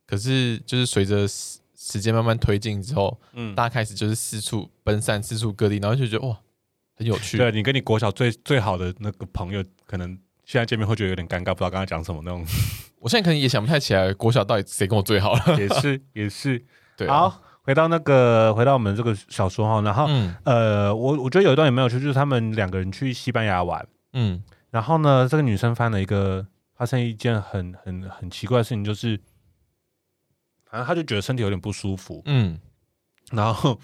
[0.05, 6.37] 可是就是随着时时间慢慢推进之后，嗯，大家开始就是四处奔散，四处各地，然后就觉得哇，
[6.95, 7.39] 很有趣。
[7.39, 10.07] 对，你跟你国小最最好的那个朋友，可能
[10.45, 12.45] 现在见面会觉得有点尴尬，不知道刚才讲什么那种。
[13.01, 15.59] 我现在可能也想不太起来国小到底谁跟我最好了。
[15.59, 16.63] 也是，也是。
[16.95, 17.43] 对啊，好。
[17.63, 29.15] 回到那个，回到我们这个小说哈，然后，嗯、呃，我我觉得有一段也没有趣，就是他们两个人去西班牙玩，嗯，然后呢，这个女生犯了一个发生一件很很很奇怪的事情，就是，
[30.65, 32.59] 反正她就觉得身体有点不舒服，嗯，
[33.31, 33.79] 然后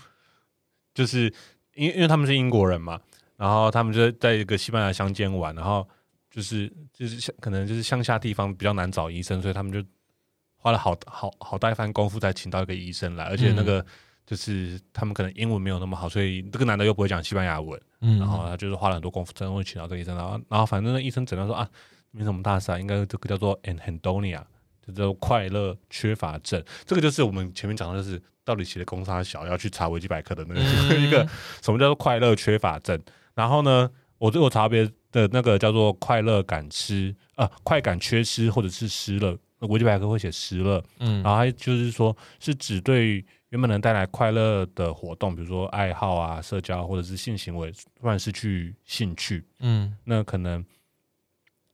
[0.96, 1.32] 就是
[1.76, 3.00] 因为因为他们是英国人嘛，
[3.36, 5.88] 然后他们就在一个西班牙乡间玩，然后
[6.32, 9.88] 就是就是可能就是乡下地方比较难找医生，所以他们就。
[10.60, 13.86] 花了好好好大一番功夫才请到一个医生来，而且那个
[14.26, 21.68] 就是他们可能英文没有那么好，所以这个男的又不会讲西班牙文，嗯，然后他就是花了很多功夫，真的会请到这个医生，然后然后反正那医生诊断说啊，
[22.12, 24.42] 没什么大事啊，应该这个叫做 anhedonia，
[24.86, 30.62] 就叫做快乐缺乏症，这个就是我们前面讲的就是到底写的公差小要去查维基百科的那个、
[30.94, 31.28] 嗯、一个
[31.62, 33.02] 什么叫做快乐缺乏症，
[33.34, 39.38] 然后呢，我最后查别的那个叫做快乐感失啊，快感缺失或者是失了。
[39.60, 50.64] 维基百科会写失乐，嗯，然后还就是说，是指对原本能带来快乐的活动，比如说爱好啊、社交或者是性行为，突然失去兴趣，嗯，那可能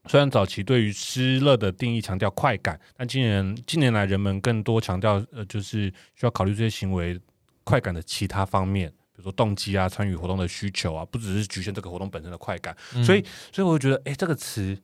[0.08, 7.20] 虽然早期对于失乐的定义强调快感，但近年近年来人们更多强调，呃，就是需要考虑这些行为
[7.66, 13.22] 快感的其他方面，比如说动机啊、参与活动的需求啊，不只是局限这个活动本身的快感，嗯、所以，
[13.52, 14.78] 所以我就觉得，哎，这个词，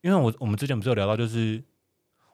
[0.00, 1.62] 因为我我们之前不是有聊到，就是。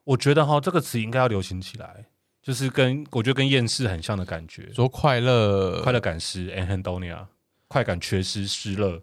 [0.04, 2.06] 我觉得哈，这个词应该要流行起来，
[2.42, 7.26] 就是跟我觉得跟厌世很像的感觉，说快乐、快乐感失，anhedonia，
[7.68, 9.02] 快感缺失、失乐。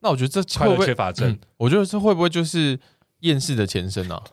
[0.00, 2.80] 那我觉得这快乐缺乏症，嗯，我觉得这会不会就是
[3.20, 4.16] 厌世的前身呢？
[4.16, 4.24] 啊？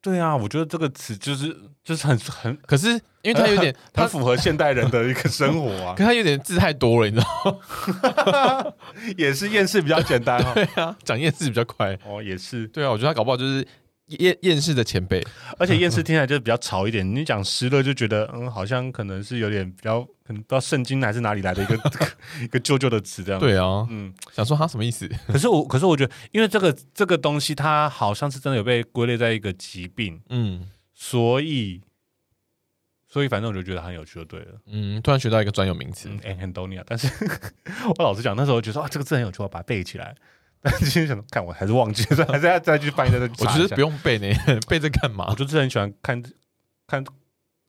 [0.00, 1.54] 对啊，我觉得这个词就是
[1.84, 2.88] 就是很很，可是
[3.20, 7.60] 因为它有点， 它符合现代人的一个生活啊， 可它有点字太多了，你知道
[8.64, 8.72] 吗？
[9.18, 13.66] 也是厌世比较简单哦，对啊，讲厌世比较快哦，也是，对啊，我觉得他搞不好就是。
[14.18, 15.24] 厌厌世的前辈，
[15.58, 17.08] 而且厌世听起来就是比较潮一点。
[17.14, 21.74] 你讲失乐就觉得，嗯，好像可能是有点比较，可能不知道圣经还是哪里来的一个
[22.42, 23.40] 一个旧旧的词这样。
[23.40, 25.08] 对啊，嗯，想说他什么意思？
[25.28, 31.80] 可是我，可是我觉得，因为这个这个东西，它好像是真的有被归类在一个疾病，嗯，所以，
[33.08, 34.60] 所以反正我就觉得很有趣就对了。
[34.66, 36.82] 嗯，突然学到一个专有名词，anhedonia。
[36.86, 37.08] 但是
[37.96, 40.14] 我老实讲，那时候觉得说啊，这个字很有趣，我把它背起来。
[40.62, 43.18] 但今天想看，我还是忘记了， 还是要再去翻一下。
[43.18, 44.28] 我觉得不用背呢，
[44.68, 45.26] 背这干嘛？
[45.30, 46.22] 我就是很喜欢看
[46.86, 47.04] 看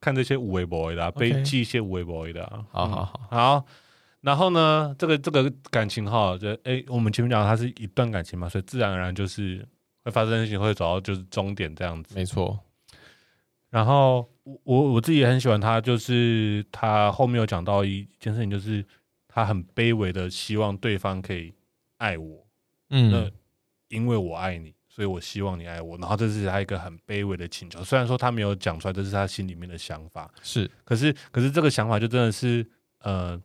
[0.02, 2.66] 看这些有的没的，背记一些五维 boy 的。
[2.72, 3.66] 好好好好。
[4.22, 9.66] 然后呢，这个这个感情哈，就哎，我们前面讲它是一段感情嘛，所以自然而然就是
[10.04, 12.14] 会发生事情，会走到就是终点这样子。
[12.14, 12.60] 没错。
[13.70, 18.86] 然后我我我自己也很喜欢他，就是他后面有讲到一件事情，就是
[19.28, 21.54] 他很卑微的希望对方可以
[21.98, 22.46] 爱我。
[22.92, 23.32] 嗯，那
[23.88, 25.98] 因为我爱你，所以我希望你爱我。
[25.98, 30.32] 然后这是他一个很卑微的请求，虽然说他没有讲出来，这是他心里面的想法。
[30.44, 32.66] 是，可是，可是这个想法就真的是，
[33.00, 33.42] 呃，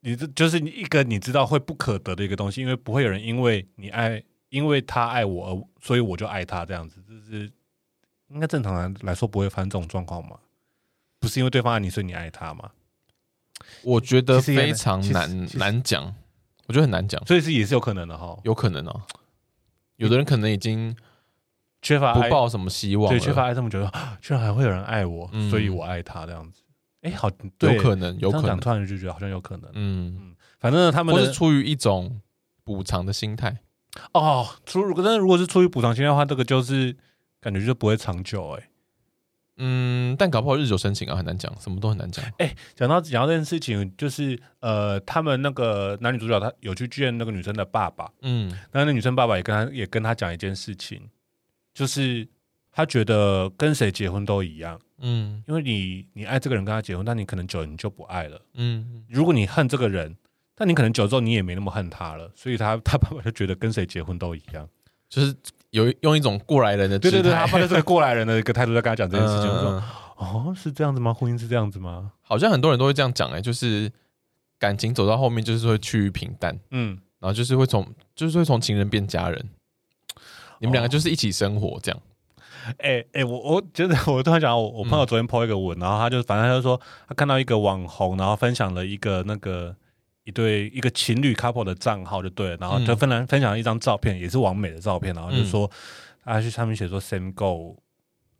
[0.00, 7.50] 你这就是你一个你知道会不可得的一个东西，因为不会有人因为你爱，因为他爱我而所以我就爱他这样子，就是
[8.28, 10.38] 应该正常人来说不会发生这种状况嘛？
[11.18, 12.70] 不是因为对方爱你，所以你爱他吗？
[13.82, 16.14] 我觉得非常难难讲。
[16.70, 19.00] 我觉得很难讲，所以是也是有可能的哈，有可能哦。
[19.96, 20.94] 有的人可能已经
[21.82, 23.84] 缺乏不抱什么希望，对，缺乏爱这么久，
[24.22, 26.62] 居然还会有人爱我，所以我爱他这样子。
[27.00, 29.68] 哎，好，有可能，有可能，突然就觉得好像有可能。
[29.74, 32.20] 嗯嗯，反正他们是出于一种
[32.62, 33.58] 补偿的心态。
[34.12, 36.96] 哦，出如果真的如果是出于补偿心态的话，这个就是
[37.40, 38.69] 感觉就不会长久哎。
[39.62, 42.24] 嗯，但搞不好日久生情啊，很难讲，什么都很难讲。
[42.38, 51.02] 哎、欸，讲到讲到这件事情，就是呃，他们那个男女主角他有去见那个女生的爸爸，嗯，那那女生爸爸也跟他也跟他讲一件事情，
[51.74, 52.26] 就是
[52.72, 60.16] 他觉得跟谁结婚都一样，嗯，因为你你爱这个人跟他结婚，但你可能久了你就不爱了，嗯，如果你恨这个人，
[60.54, 64.68] 但你可能久了之后你也没那么恨他了，所以他他爸爸就觉得跟谁结婚都一样，
[65.10, 65.36] 就是。
[65.72, 69.82] 有用一种过来人的对对对，他放在这个过来人的一个态度在跟他讲这件事情，我说
[70.16, 71.14] 哦，是这样子吗？
[71.14, 72.10] 婚姻是这样子吗？
[72.22, 73.88] 好像很多人都会这样讲哎，就是
[74.58, 77.86] 感情走到后面就是会趋于平淡，嗯，然后就是会从
[78.16, 79.48] 就是会从情人变家人，
[80.58, 82.00] 你们两个就是一起生活这样。
[82.78, 89.76] 哎哎、我我觉得 我突然想，我我朋友昨天 po 一个文，嗯、然后他就反正他就说他看到一个网红，然后分享了一个那个
[90.24, 95.70] 一对一个情侣 couple 的账号就对了，然后就分享分享了一张照片，也是完美的照片，然后就说
[96.24, 97.76] 他去上面写说 same goal，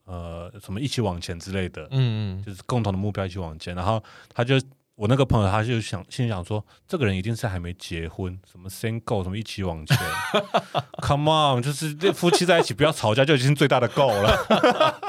[0.04, 4.02] 呃，什么一起往前之类的，嗯嗯，就是共同的目标一起往前，然后
[4.34, 4.60] 他就。
[4.96, 9.96] 我那个朋友他就想心想说，这个人一定是还没结婚，什么 single 什么一起往前，
[11.00, 15.00] Come on，就是这夫妻在一起不要吵架就已经是最大的 goal 了。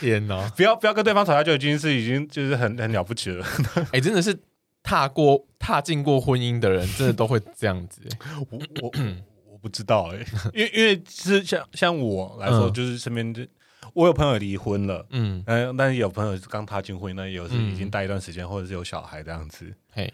[0.00, 3.44] 天哪，不要不要跟对方吵架就已经是已经就是很很了不起了。
[3.76, 4.34] 哎、欸，真的是
[4.90, 8.00] 踏过踏进过婚姻的人，真的都会这样子。
[8.50, 8.90] 我我
[9.52, 13.46] 我不知道哎、欸，因为因为是像像我来说，就是身边就。
[13.92, 20.12] 我有朋友离婚了，嗯，嗯，但是有朋友是刚踏进婚姻，那有是已经待一段时间，嗯、或者是有小孩这样子，嘿，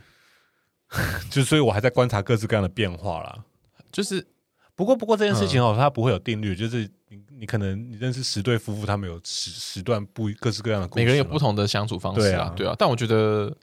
[1.30, 3.44] 就所以我还在观察各式各样的变化啦。
[3.92, 4.26] 就是
[4.74, 12.74] 不过不过这件事情哦，嗯、它不会有定律，就是你你可能你认识十对夫妇，他们有十十段不各式各样的每个人有不同的相处方式啊，对啊，对啊。
[12.78, 13.54] 但我觉得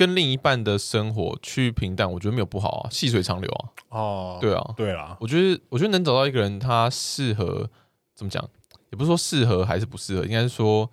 [0.00, 3.62] 跟另一半的生活趋于平淡，我觉得没有不好啊，细水长流啊。
[3.90, 7.68] 哦，对啊，对啦，我觉得我觉得能找到一个人，他适合。
[8.12, 8.46] 怎么讲？
[8.90, 10.86] 也不是说适合还是不适合，应该是说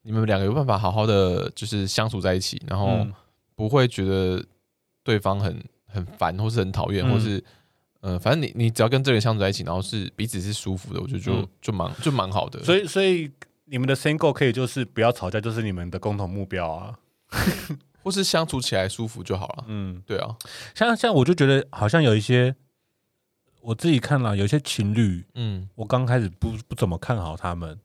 [0.00, 3.06] 你们两个有办法好好的就是相处在一起，然后
[3.54, 4.42] 不会觉得
[5.02, 7.36] 对方很很烦，或是很讨厌，嗯、或是
[8.00, 12.64] 嗯、呃，反正你你只要跟这个人相处在一起，然后是彼此是舒服的，我觉得就、嗯、就蛮就蛮好的。
[12.64, 13.30] 所以所以
[13.66, 16.98] 你们的 goal 可以就是不要吵架，就是你们的共同目标啊，
[18.02, 19.64] 或是相处起来舒服就好了。
[19.68, 20.36] 嗯，对啊，
[20.74, 22.54] 像像我就觉得好像有一些。
[23.62, 27.78] 我自己看了有些情侣，嗯，我刚开始不不怎么看好他们，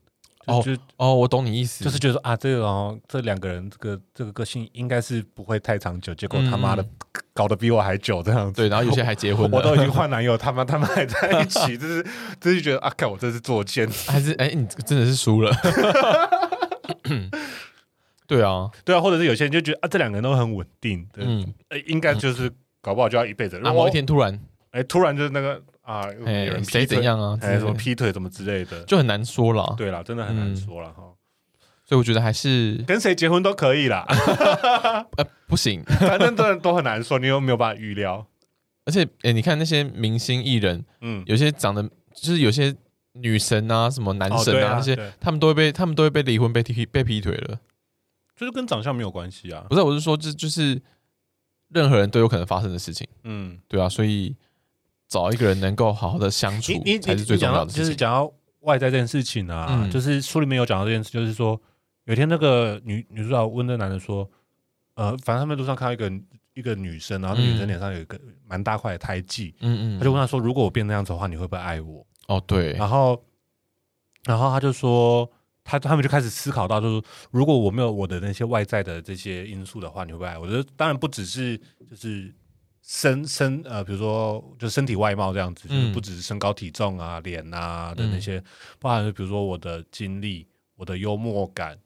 [0.46, 6.86] 哦就哦，我懂你意思，就是觉得说啊，这个哦，这两个人这个这个个性应该是不会太长久，结果他妈的
[7.34, 12.06] 搞得比我还久这样子，对，然后有些还结婚，我都已经换男友，他妈他们还在一起， 就是
[12.40, 15.52] 就是觉得啊，看我这是作贱，还是哎，你真的是输了，
[18.28, 21.54] 对啊，对啊，或者是有些人就觉得啊，这两个人都很稳定，嗯，
[21.88, 22.52] 应该就是
[22.82, 24.40] 搞不好就要一辈子，然后某一天突然。
[24.72, 27.38] 哎，突然就是那个啊，有人谁怎样啊？
[27.42, 29.74] 哎，什么劈腿什么之类的，就很难说了。
[29.78, 31.04] 对了，真的很难说了哈。
[31.86, 34.06] 所以我觉得还是跟谁结婚都可以啦。
[35.16, 38.26] 呃，不行， 反正都都很难说，你又没有办法预料。
[38.86, 41.82] 而且，哎，你看那些明星艺人，嗯，有些长得
[42.14, 42.76] 就是有些
[43.14, 47.58] 女神啊，什么男神啊，那些他们都会被他们都会被离婚、被劈、被劈腿了。
[48.36, 49.66] 就是跟长相没有关系啊。
[49.70, 50.82] 不是，我是说，这就是
[51.70, 53.08] 任何人都有可能发生的事情。
[53.24, 54.36] 嗯，对啊，所以。
[55.08, 57.72] 找一个人能够好好的相处，才是最重要的。
[57.72, 61.62] 就是讲到外在这件事情啊，嗯、就是书里面有讲到这件事，就是说
[62.06, 64.28] 有一天那个女女主角问那男的说，
[64.96, 66.12] 呃，反正他们路上看到一个
[66.56, 72.04] 一个女生，然后那女生脸上有一个蛮大块的胎记，嗯嗯，他就问她说，如果我变那样子的话，你会不会爱我？
[72.26, 73.24] 哦，对，然后
[74.24, 75.32] 然后他就说，
[75.66, 80.46] 他他们就开始思考到，就是如果我没有我的那些外在的这些因素的话，你会不会爱我？
[80.46, 81.58] 我觉得当然不只是
[81.90, 82.34] 就是。
[82.88, 88.40] 身身呃，比如说就身体外貌这样子，就是不只是身高体重啊、脸啊的那些，
[88.80, 91.80] 包含比如说我的经历、我的幽默感、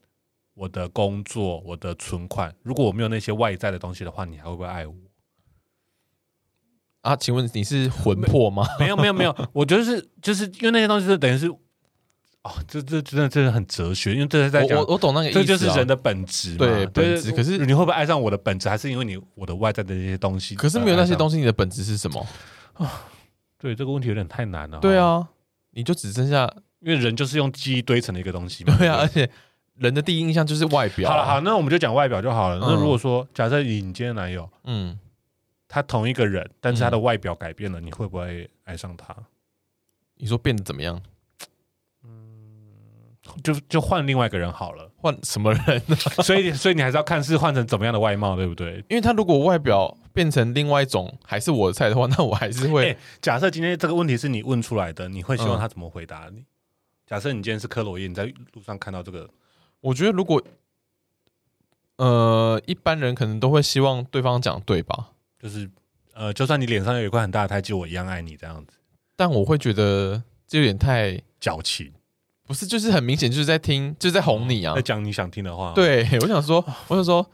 [0.52, 2.54] 我的工作、我的存款。
[2.62, 4.94] 如果我没有那些外在的东西的话，你还会不会爱我？
[7.00, 8.66] 啊，请问你是魂魄吗？
[8.78, 11.50] 没有没有没有， 我觉得是就是因为那些东西是等于是。
[12.42, 17.32] 哦，这这真的真的很哲学，因为这是在讲我我懂那个意思，这就是人的本质嘛，对本质。
[17.32, 20.54] 可是你会不会爱上我的本质，还是因为你我的外在的那些东西？
[20.54, 22.26] 可是没有那些东西，你的本质是什么
[22.74, 23.04] 啊？
[23.58, 24.78] 对，这个问题有点太难了。
[24.78, 25.28] 对啊，
[25.72, 28.74] 你就只剩下，因为人就是用记忆堆成的一个东西嘛。
[28.78, 29.28] 对啊，而且
[29.74, 31.10] 人的第一印象就是外表。
[31.10, 32.58] 好了好，那我们就讲外表就好了。
[32.58, 34.98] 那如果说假设你今天男友，嗯，
[35.68, 39.14] 他同一个人，但是他的外表改变了，你会不会爱上他？
[40.16, 40.98] 你说变得怎么样？
[43.42, 45.96] 就就换另外一个人好了，换什么人呢？
[46.24, 48.76] 所以所以你还是要看是换成怎么样的外貌，对不对？
[48.88, 52.86] 因为他如果外表变成另外一种还是我的菜的话，那我还是会。
[52.88, 56.40] 欸、假设今天这个问题是你问出来的，你会希望他怎么回答你？
[56.40, 56.46] 嗯、
[57.06, 59.28] 假设你今天是克洛伊，你在路上看到这个，
[59.80, 60.42] 我觉得如果
[61.96, 65.10] 呃一般人可能都会希望对方讲对吧？
[65.38, 65.70] 就是
[66.14, 68.72] 呃，就算你脸上有一块很大的胎记，我一样爱你这样子。
[69.14, 71.92] 但我会觉得这有点太矫情。
[72.50, 75.72] 不是，就是很明显，就是在听，就是在哄你啊，在讲你想听的话。
[75.72, 76.56] 对，我想说，
[76.88, 77.24] 我想说，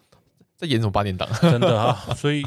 [0.58, 1.26] 在演什么八点档？
[1.40, 2.46] 真的 啊，所以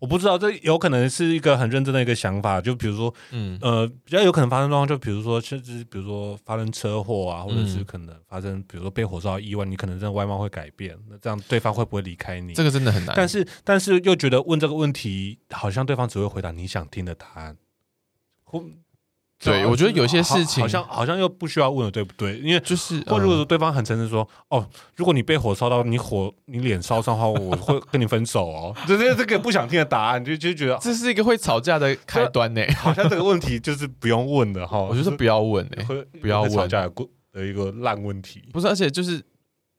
[0.00, 2.60] 我不知道，这有可能是一个很认真的一个想法。
[2.60, 12.52] 就比如说，嗯呃，比较有可能发生状况，就比如说，甚至比如说发生车祸啊，或者是可能发生，比如说被火烧意外，你可能真的外貌会改变，那这样对方会不会离开你？
[12.52, 13.14] 这个真的很难。
[13.16, 17.56] 但是，但是又觉得问这个问题，好像对方只会回答你想听的答案。
[19.44, 22.38] 对，我觉得有些事情好像好像又不需要问了，对不对？
[22.38, 24.66] 因为就是，或者如果说对方很诚实说，哦，
[24.96, 28.74] 如果你被火烧到，你火你脸烧伤的话，我会跟你分手哦。
[28.88, 32.62] 这这这个不想听的答案，就就觉得这是一个会吵架的开端呢。
[32.78, 34.80] 好像这个问题就是不用问的哈。
[34.80, 35.86] 我觉得不要问哎，
[36.20, 36.88] 不要问吵架
[37.32, 38.42] 的一个烂问题。
[38.52, 39.22] 不是，而且就是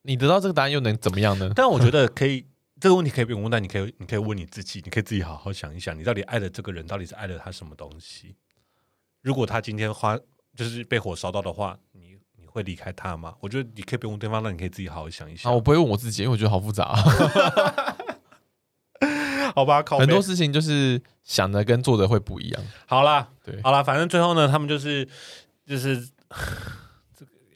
[0.02, 1.50] 你得到这个答案又能怎么样呢？
[1.56, 2.44] 但我觉得可以。
[2.78, 8.36] 这个问题可以不用问，但你可以，你可以问你自己，你可以自己好好想一想，你到底爱的这个人到底是爱了他什么东西？
[9.26, 10.16] 如果他今天花
[10.54, 13.34] 就是被火烧到的话，你你会离开他吗？
[13.40, 15.50] 我觉得你可以不用对方，那你可以自己好好想一想。
[15.50, 17.02] 啊，我不会问我自己，因为我觉得好复杂啊。
[19.52, 22.62] 好吧，很多事情就是想的跟做的会不一样。
[22.86, 25.08] 好啦，对，好啦，反正最后呢，他们就是
[25.66, 26.08] 就是。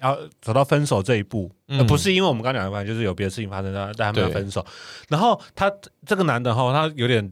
[0.02, 4.64] 要走到分手这一步，嗯、不是因为我们刚刚讲的关系，就是有别的事情发生，但他们要分手。
[5.10, 5.70] 然后他
[6.06, 7.30] 这个男的哈，他有点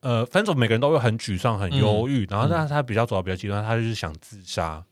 [0.00, 2.24] 呃，分手，每个人都会很沮丧、很忧郁。
[2.24, 4.84] 嗯、然后，但是他比较走到比较极端，他就是想自杀。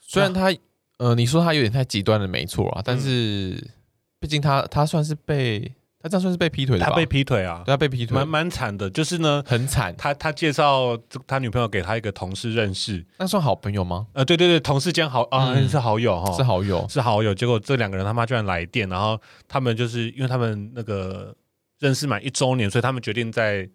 [0.00, 0.54] 虽然他
[0.98, 3.70] 呃，你说他有点太极端了，没错啊，但是
[4.18, 5.72] 毕竟他他算是被。
[6.04, 6.90] 他这样算是被劈腿的吧？
[6.90, 7.62] 他被劈腿啊！
[7.64, 8.90] 对，他被劈腿，蛮蛮惨的。
[8.90, 9.94] 就是呢，很惨。
[9.96, 14.08] 他他介绍他女朋友给他一个同事认识，那算好朋友吗？
[14.12, 17.32] 呃，对对对，同事间好啊，是好友哈，是好友，是好友。
[17.32, 19.16] 结果这两个人他妈居然来电，然后
[19.46, 21.32] 他们就是因为他们那个
[21.78, 23.70] 认识满一周年，所以他们决定在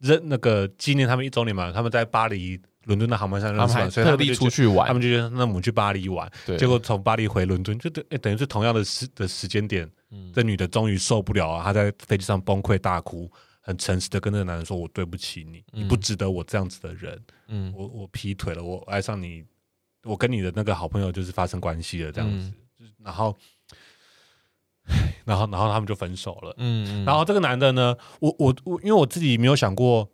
[0.00, 1.70] 认那个纪念他们一周年嘛。
[1.72, 4.86] 他们在巴黎、伦敦的航班上认识，所以特地出去玩。
[4.86, 9.88] 他们就觉得那我们去巴黎玩，结果从巴黎回伦敦，就等等于是同样的时的时间点。
[10.12, 13.30] 嗯、这女的终于受不了了，她在飞机上崩溃大哭，
[13.60, 17.22] 很诚实的跟那个男人说：“我对不起你，嗯、你不值得我这样子的人。
[17.46, 19.44] 嗯，我我劈腿了，我爱上你，
[20.02, 22.52] 我跟你的那个好朋友就是发生关系了，这样子。
[22.80, 23.36] 嗯、然后，
[25.24, 26.54] 然后，然后他们就分手了。
[26.58, 30.08] 嗯，然后这个男的呢，我我我，因为我自己没有想过，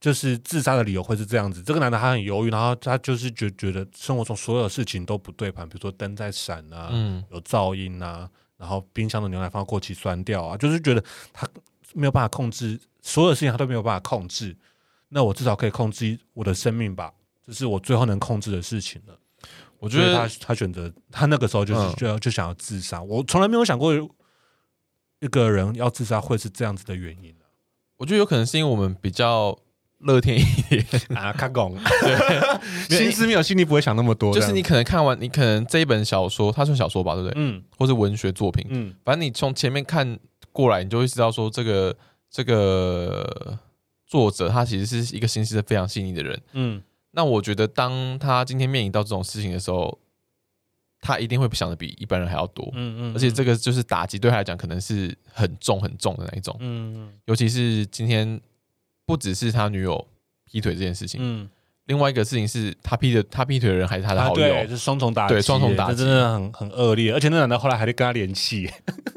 [0.00, 1.62] 就是自杀的理由会是这样子。
[1.62, 8.28] 这个男的他很犹豫，然后他就是觉觉得生活中所有事情都不对盘，比如说灯在闪啊，嗯、有噪音啊。
[8.56, 11.46] 然后冰箱的牛奶放到过期酸掉啊，就是觉得他
[11.92, 14.56] 没有办法控制所有事情，他都没有办法控制。
[15.08, 17.12] 那我至少可以控制我的生命吧，
[17.44, 19.18] 这是我最后能控制的事情了。
[19.84, 23.02] 我觉得他他选择他那个时候就是就要就想要自杀。
[23.02, 23.94] 我从来没有想过
[25.20, 27.34] 一个人要自杀会是这样子的原因。
[27.98, 29.58] 我觉得有可能是因为我们比较。
[30.00, 30.84] 乐天一点
[31.16, 31.74] 啊，看懂，
[32.90, 34.34] 对， 心思没有细腻，不会想那么多。
[34.34, 37.32] 就是你可能看完，你可能这一本小说，它算小说吧，对不对？
[37.36, 40.18] 嗯，或是文学作品，嗯，反正你从前面看
[40.52, 41.96] 过来，你就会知道说，这个
[42.30, 43.58] 这个
[44.06, 46.82] 作者他其实是一个心思非常细腻的人，嗯。
[47.14, 49.98] 那我觉得，当他今天面临到这种事情的时候，
[51.00, 53.14] 他一定会想的比一般人还要多，嗯嗯。
[53.14, 57.12] 而且这个就是打击对他来讲，可能是很重很重的那一种，嗯嗯。
[57.26, 58.40] 尤其是今天。
[59.06, 60.08] 不只是他女友
[60.46, 61.46] 劈腿这件事情，嗯，
[61.84, 67.12] 另外一个事情是他劈的，他劈腿的人还是他的好友，对，是双重打击，对，双重打击，真的很很恶劣。
[67.12, 68.72] 而且那男的后来还在跟他联系，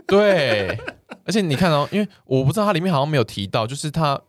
[0.05, 0.77] 对。
[1.23, 4.21] 而且你看哦，因为我不知道他里面好像没有提到，就是他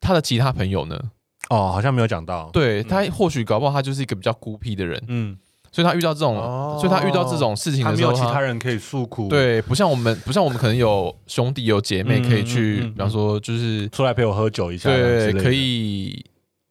[0.00, 1.10] 他的其他朋友呢，
[1.54, 2.48] 哦，好像没有讲到。
[2.52, 5.38] 对，他或许搞不好他就是一个比较孤僻的人，嗯。
[5.74, 9.26] 所以他遇到这种，哦、所以他遇到这种事情的时候，他没有其他人可以诉苦。
[9.28, 16.22] 对，不像我们，不像我们可能有兄弟有姐妹可以去，嗯嗯嗯、比方说就是出来陪我喝酒一下，对，可以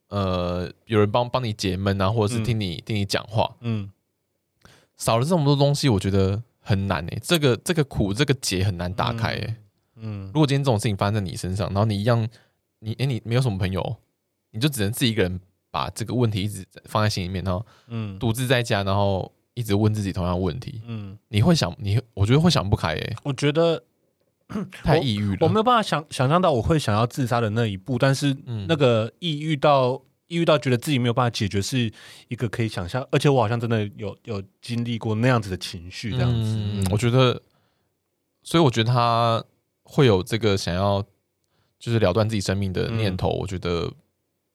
[0.09, 3.49] 呃有人帮帮你解闷啊，或者是听你、嗯、听你讲话。
[3.61, 3.89] 嗯，
[4.97, 7.19] 少了这么多东西，我觉得很难诶、欸。
[7.23, 9.55] 这个这个苦，这个结很难打开诶、欸。
[9.95, 12.21] 嗯，如果今天这种事情发生在你身上，然后你一样，
[12.81, 13.97] 你诶、欸，你没有什么朋友，
[14.51, 15.39] 你就只能自己一个人。
[15.73, 23.15] 把这个问题一直放在心里面，然后嗯，独自在家，然后一直问自己同样问题，嗯，你会想，你我觉得会想不开耶。
[23.23, 23.81] 我觉得
[24.83, 28.35] 太抑郁了，我没有办法想想象到我会想要自杀的那一步，但是
[28.67, 29.93] 那个抑郁到
[30.27, 31.89] 抑郁到觉得自己没有办法解决，是
[32.27, 37.41] 一个可以想象，而且我好像真的有有经历过那样子的情绪，这样子，嗯，我觉得，
[38.43, 39.41] 所以我觉得他
[39.83, 41.01] 会有这个想要
[41.79, 43.89] 就是了断自己生命的念头，我觉得。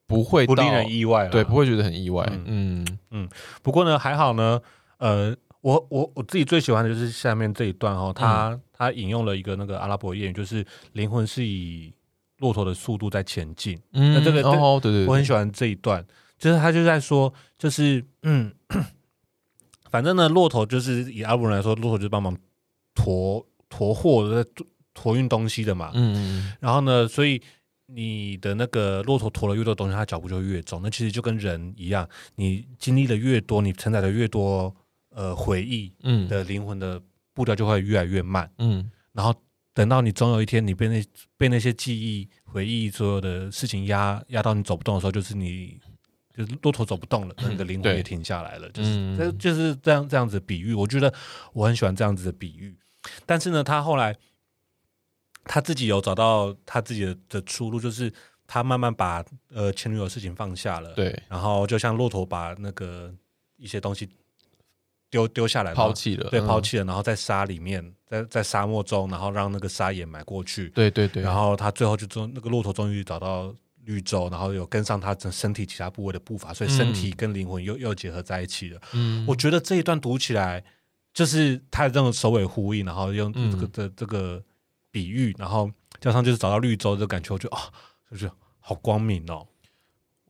[0.07, 2.25] 不会不令人意外，对，不会觉得很意外。
[2.31, 3.29] 嗯嗯，嗯，
[3.63, 4.61] 不过呢，还好呢。
[4.99, 11.93] 呃，我我我自己最喜欢的就是下面这一段哦，他、嗯、他引用了一个那个阿拉伯谚语，就是灵魂是以
[12.39, 13.79] 骆驼的速度在前进。
[13.93, 16.03] 嗯，那这个哦，对对，对，我很喜欢这一段，
[16.39, 18.55] 就是他就在说，就是嗯，
[19.91, 22.35] 反正呢，骆驼就是以阿拉伯人来说，骆驼就是帮忙
[22.95, 24.47] 驮驮货的、
[24.95, 25.91] 驮运东西的嘛。
[25.95, 27.43] 嗯，然后呢，所以。
[27.87, 30.80] 你的那个骆驼驮了越多东西，它脚步就越重。
[30.82, 34.74] 那其实就跟人一样，你经历的越多，你承载的越多，
[35.11, 37.01] 呃，回忆，嗯，的灵魂的
[37.32, 38.91] 步调就会越来越慢，嗯。
[39.12, 39.34] 然后
[39.72, 41.05] 等到你总有一天，你被那
[41.37, 45.78] 被那些记忆、回忆所有的事情压压到你走不动的时候，就是你
[46.37, 50.74] 就是骆驼走不动了，那你的灵魂也停下来了，嗯、就是就是这样这样子的比喻。
[50.74, 51.12] 我觉得
[51.53, 52.76] 我很喜欢这样子的比喻。
[53.24, 54.16] 但是呢，他后来
[55.47, 58.13] 他自己有找到他自己的的出路，就是
[58.47, 63.13] 他慢慢把呃前女友的事情放下了，对，然后就像骆驼把那个
[63.57, 64.09] 一些东西
[65.09, 78.81] 丢丢下来，抛弃了，对，抛弃了，然后在沙里面，在在沙漠中，然后让那个沙掩埋过去，对对对，然后他最后就终那个骆驼终于找到绿洲，然后有跟上他整身体其他部位的步伐，所以身体跟灵魂又、嗯、又结合在一起了。
[78.95, 80.63] 嗯，我觉得这一段读起来
[81.15, 84.43] 就是他的这种首尾呼应，然后用这个的、嗯、这个
[84.97, 85.71] 比喻，然后
[86.01, 87.71] 加上就是找到绿洲的感觉，我觉得啊，
[88.11, 88.31] 就是
[88.61, 89.47] 好光明哦。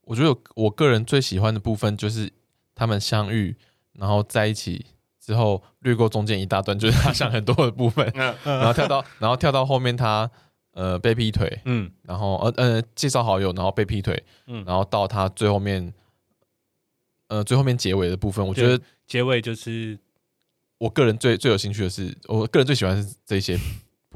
[0.02, 2.32] 我觉得我个人最喜欢的部分就是
[2.74, 3.54] 他们相遇，
[3.92, 4.86] 然后在一起
[5.20, 10.28] 之后略过中间一大段，就是他想很多的部分，然后跳到然后跳到后面他。
[10.76, 15.90] 呃，被劈腿，嗯，然后呃呃，介绍好友，然后被劈腿，嗯，然后到他最后面，
[17.28, 19.98] 呃，最后面结尾的部分，我觉得结尾就是
[20.76, 23.58] 我个人最最有兴趣的是，我个人最喜欢是这些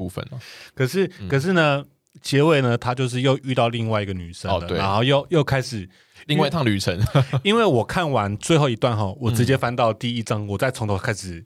[0.01, 0.41] 部分哦。
[0.75, 1.85] 可是，嗯、可是呢，
[2.23, 5.87] 结尾呢，他就是又遇到另外一个女生了，哦、对，然后又又开始
[6.27, 6.99] 另外一趟旅程。
[7.45, 11.45] 因为我看完最后一段哈，我直接翻到第一章，嗯、我再从头开始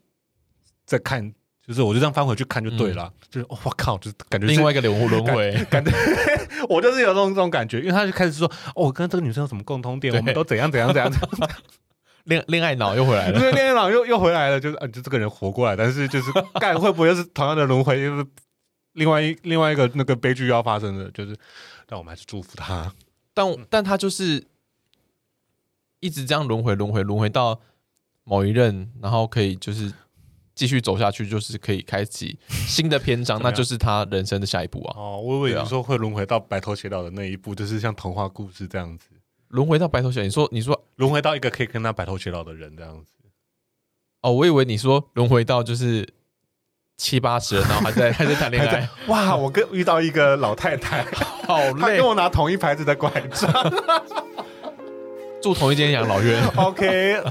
[0.85, 1.33] 再看。
[1.67, 5.91] 就是我就这样翻回去看就对了，嗯、就是我、哦、靠，就是感觉是另外一个轮轮回，感 觉
[6.69, 11.11] 我就是有这种这种感觉，因为他就开始说，哦，我跟这个女生有什么共通点，对我们都怎样怎样怎样，
[12.25, 18.25] 恋恋爱脑又回来了，对，恋爱脑又又回来了，就是啊，就这个人活过来，但是就是 干会不会又是同样的轮回，就是
[18.93, 21.35] 另外一另外一个那个悲剧要发生的，就是，
[21.87, 22.93] 但我们还是祝福他，
[23.33, 24.45] 但但他就是
[25.99, 27.59] 一直这样轮回轮回轮回到
[28.23, 29.91] 某一任，然后可以就是。
[30.55, 34.95] 继续走下去，就是可以开启新的篇章， 那就是他人生的下一步啊！
[34.95, 39.07] 哦，我以为你说会轮回到白头偕老的那一步，就是像童话故事这样子，
[39.49, 40.23] 轮回到白头偕老。
[40.23, 43.11] 你说，你说轮回到一个可以跟他白头偕老的人这样子。
[44.21, 46.07] 哦，我以为你说轮回到就是
[46.97, 48.89] 七八十，然后还在 还在谈恋爱。
[49.07, 51.03] 哇，我跟遇到一个老太太，
[51.45, 53.51] 好累，他跟我拿同一牌子的拐杖，
[55.41, 56.43] 住同一间养老院。
[56.57, 57.21] OK。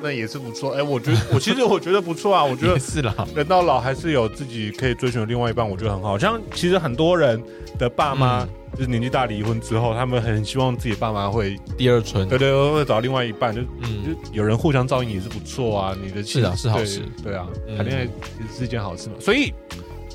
[0.00, 6.16] 那也是不错，哎、欸，我觉得我其实我觉得不错啊，我觉得是啦，人到老还是有自己可以追寻的另外一半，我觉得很好。
[6.16, 7.42] 像其实很多人
[7.78, 15.96] 的爸妈、嗯、就是年纪大离婚之后，他们很希望自己爸妈会第二春，对，对对，会找到另外一半，就、嗯、就有人互相照应也是不错啊。
[16.00, 19.16] 你的是啊，是好事，对啊，谈恋爱其实是一件好事嘛。
[19.18, 19.52] 所以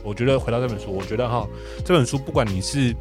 [0.02, 1.46] 我觉得回到这本书，我觉得哈，
[1.84, 2.96] 这本书不管你是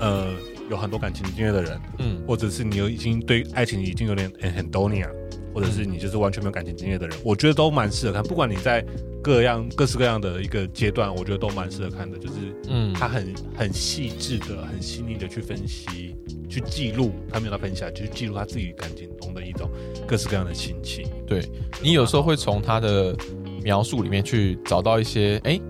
[0.00, 0.28] 呃
[0.70, 5.06] 有很多感情经验的人，嗯，或者是你有已经对爱情已经有点很很多年。
[5.54, 8.22] 或者是你就是完全没有感情经验的人，我觉得都蛮适合看。
[8.22, 8.84] 不管你在
[9.22, 12.16] 各样各式各样的一个阶段，我觉得都蛮适合看的。
[12.18, 12.34] 就是，
[12.68, 16.14] 嗯，他很很细致的、很细腻的去分析、
[16.48, 19.68] 去记录，他没有他分享，就是记录他自己感情中的一种
[20.06, 21.06] 各式各样的心情。
[21.26, 21.42] 对，
[21.82, 23.16] 你有时候会从他的
[23.62, 25.62] 描述里面去找到一些，哎、欸，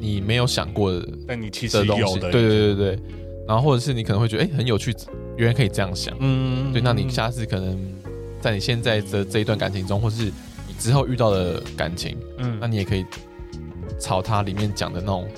[0.00, 2.98] 你没有想过的，但你其实有的，对对对对。
[3.48, 4.94] 然后或者是你可能会觉得，哎、欸，很有趣，
[5.36, 6.16] 原来可以这样想。
[6.20, 7.76] 嗯，对，那你下次可能。
[8.40, 10.24] 在你现在的这一段感情中，或是
[10.66, 13.04] 你之后遇到的感情，嗯，那你也可以
[13.98, 15.28] 朝它里面讲的那种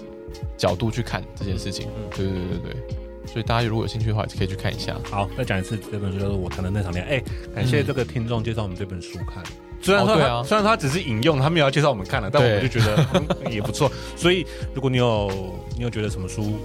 [0.56, 1.88] 角度去看这件事情。
[1.96, 2.96] 嗯，对对对对对。
[3.24, 4.94] 所以大家如果有兴趣的话，可以去看一下。
[5.04, 7.16] 好，再讲一次，这本书就是我谈的那场恋爱。
[7.16, 7.24] 哎，
[7.54, 9.42] 感谢这个听众介绍我们这本书看。
[9.80, 13.90] 虽然说，对啊，虽然他只是引用，他没有要介绍我们看了，但我们就觉得 也不错。
[14.16, 14.44] 所以，
[14.74, 15.30] 如果你有
[15.76, 16.56] 你有觉得什么书，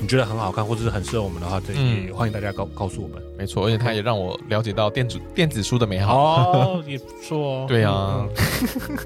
[0.00, 3.22] 你觉得很好看，或者是很适合我们的话，这也欢迎大家告告诉我们。
[3.36, 7.64] 没错，而且他也让我了解到电子电子书的美好哦， 也不错哦。
[7.68, 8.26] 对啊，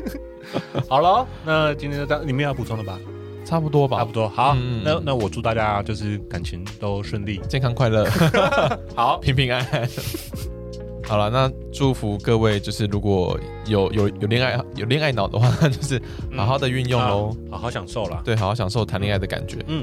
[0.89, 2.99] 好了，那今天就这样，你们要补充的吧？
[3.45, 4.29] 差不多吧，差不多。
[4.29, 8.07] 好，那那我祝大家就是感情都顺利、健康、快乐，
[8.95, 9.89] 好，平平安安。
[11.05, 16.01] 好了，那祝福各位，就是如果有有有恋爱有恋爱脑的话，就是
[16.37, 18.23] 好好的运用喽，好好享受啦。
[18.25, 19.59] 对，好好享受谈恋爱的感觉。
[19.67, 19.83] 嗯。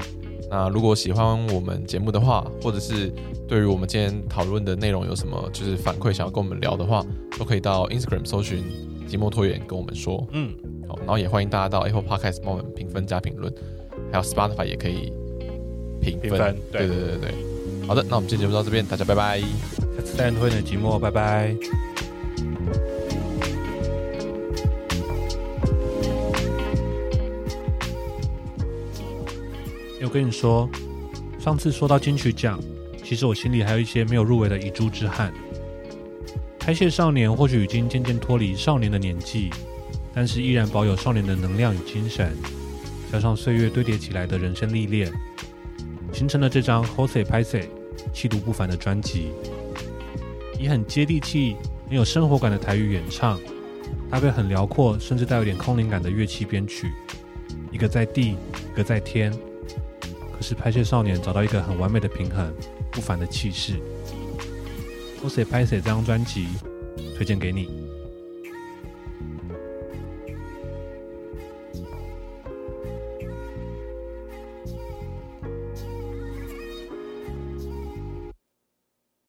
[0.50, 3.12] 那如果喜欢我们节目的话，或者是
[3.46, 7.06] 对于我们今天讨论的内容有什么就是反馈，想要跟我们聊的话，
[7.38, 8.64] 都可以到 Instagram 搜寻
[9.08, 10.26] “寂寞拖延”跟我们说。
[10.32, 10.52] 嗯，
[10.88, 13.52] 好，然后也欢迎大家到 Apple Podcast 帮我们评分加评论，
[14.10, 15.12] 还有 Spotify 也可以
[16.00, 16.32] 评分。
[16.32, 19.40] 分对，对对对对，好的，那我们今天节目到这边，大家拜拜。
[19.40, 21.54] 下次再拖延的寂寞，拜拜。
[30.02, 30.68] 我跟你说，
[31.38, 32.58] 上次说到金曲奖，
[33.04, 35.32] 其实我心里还有一些没有入围的遗珠之憾。
[36.58, 39.50] 拍谢少年或许已经渐渐脱离少年的年纪，
[40.14, 42.34] 但是依然保有少年的能量与精神，
[43.12, 45.12] 加上岁月堆叠起来的人生历练，
[46.12, 47.62] 形成了这张《Jose Pase》
[48.12, 49.32] 气度不凡的专辑。
[50.58, 51.56] 以很接地气、
[51.88, 53.38] 很有生活感的台语演唱，
[54.10, 56.90] 搭配很辽阔甚至带有点空灵感的乐器编曲，
[57.70, 58.36] 一个在地，
[58.72, 59.32] 一个在天。
[60.40, 62.50] 可是拍摄少年找到一个很完美的平衡，
[62.90, 63.74] 不凡的气势。
[65.22, 66.46] Kosei 拍谢这张专辑
[67.14, 67.89] 推荐给你。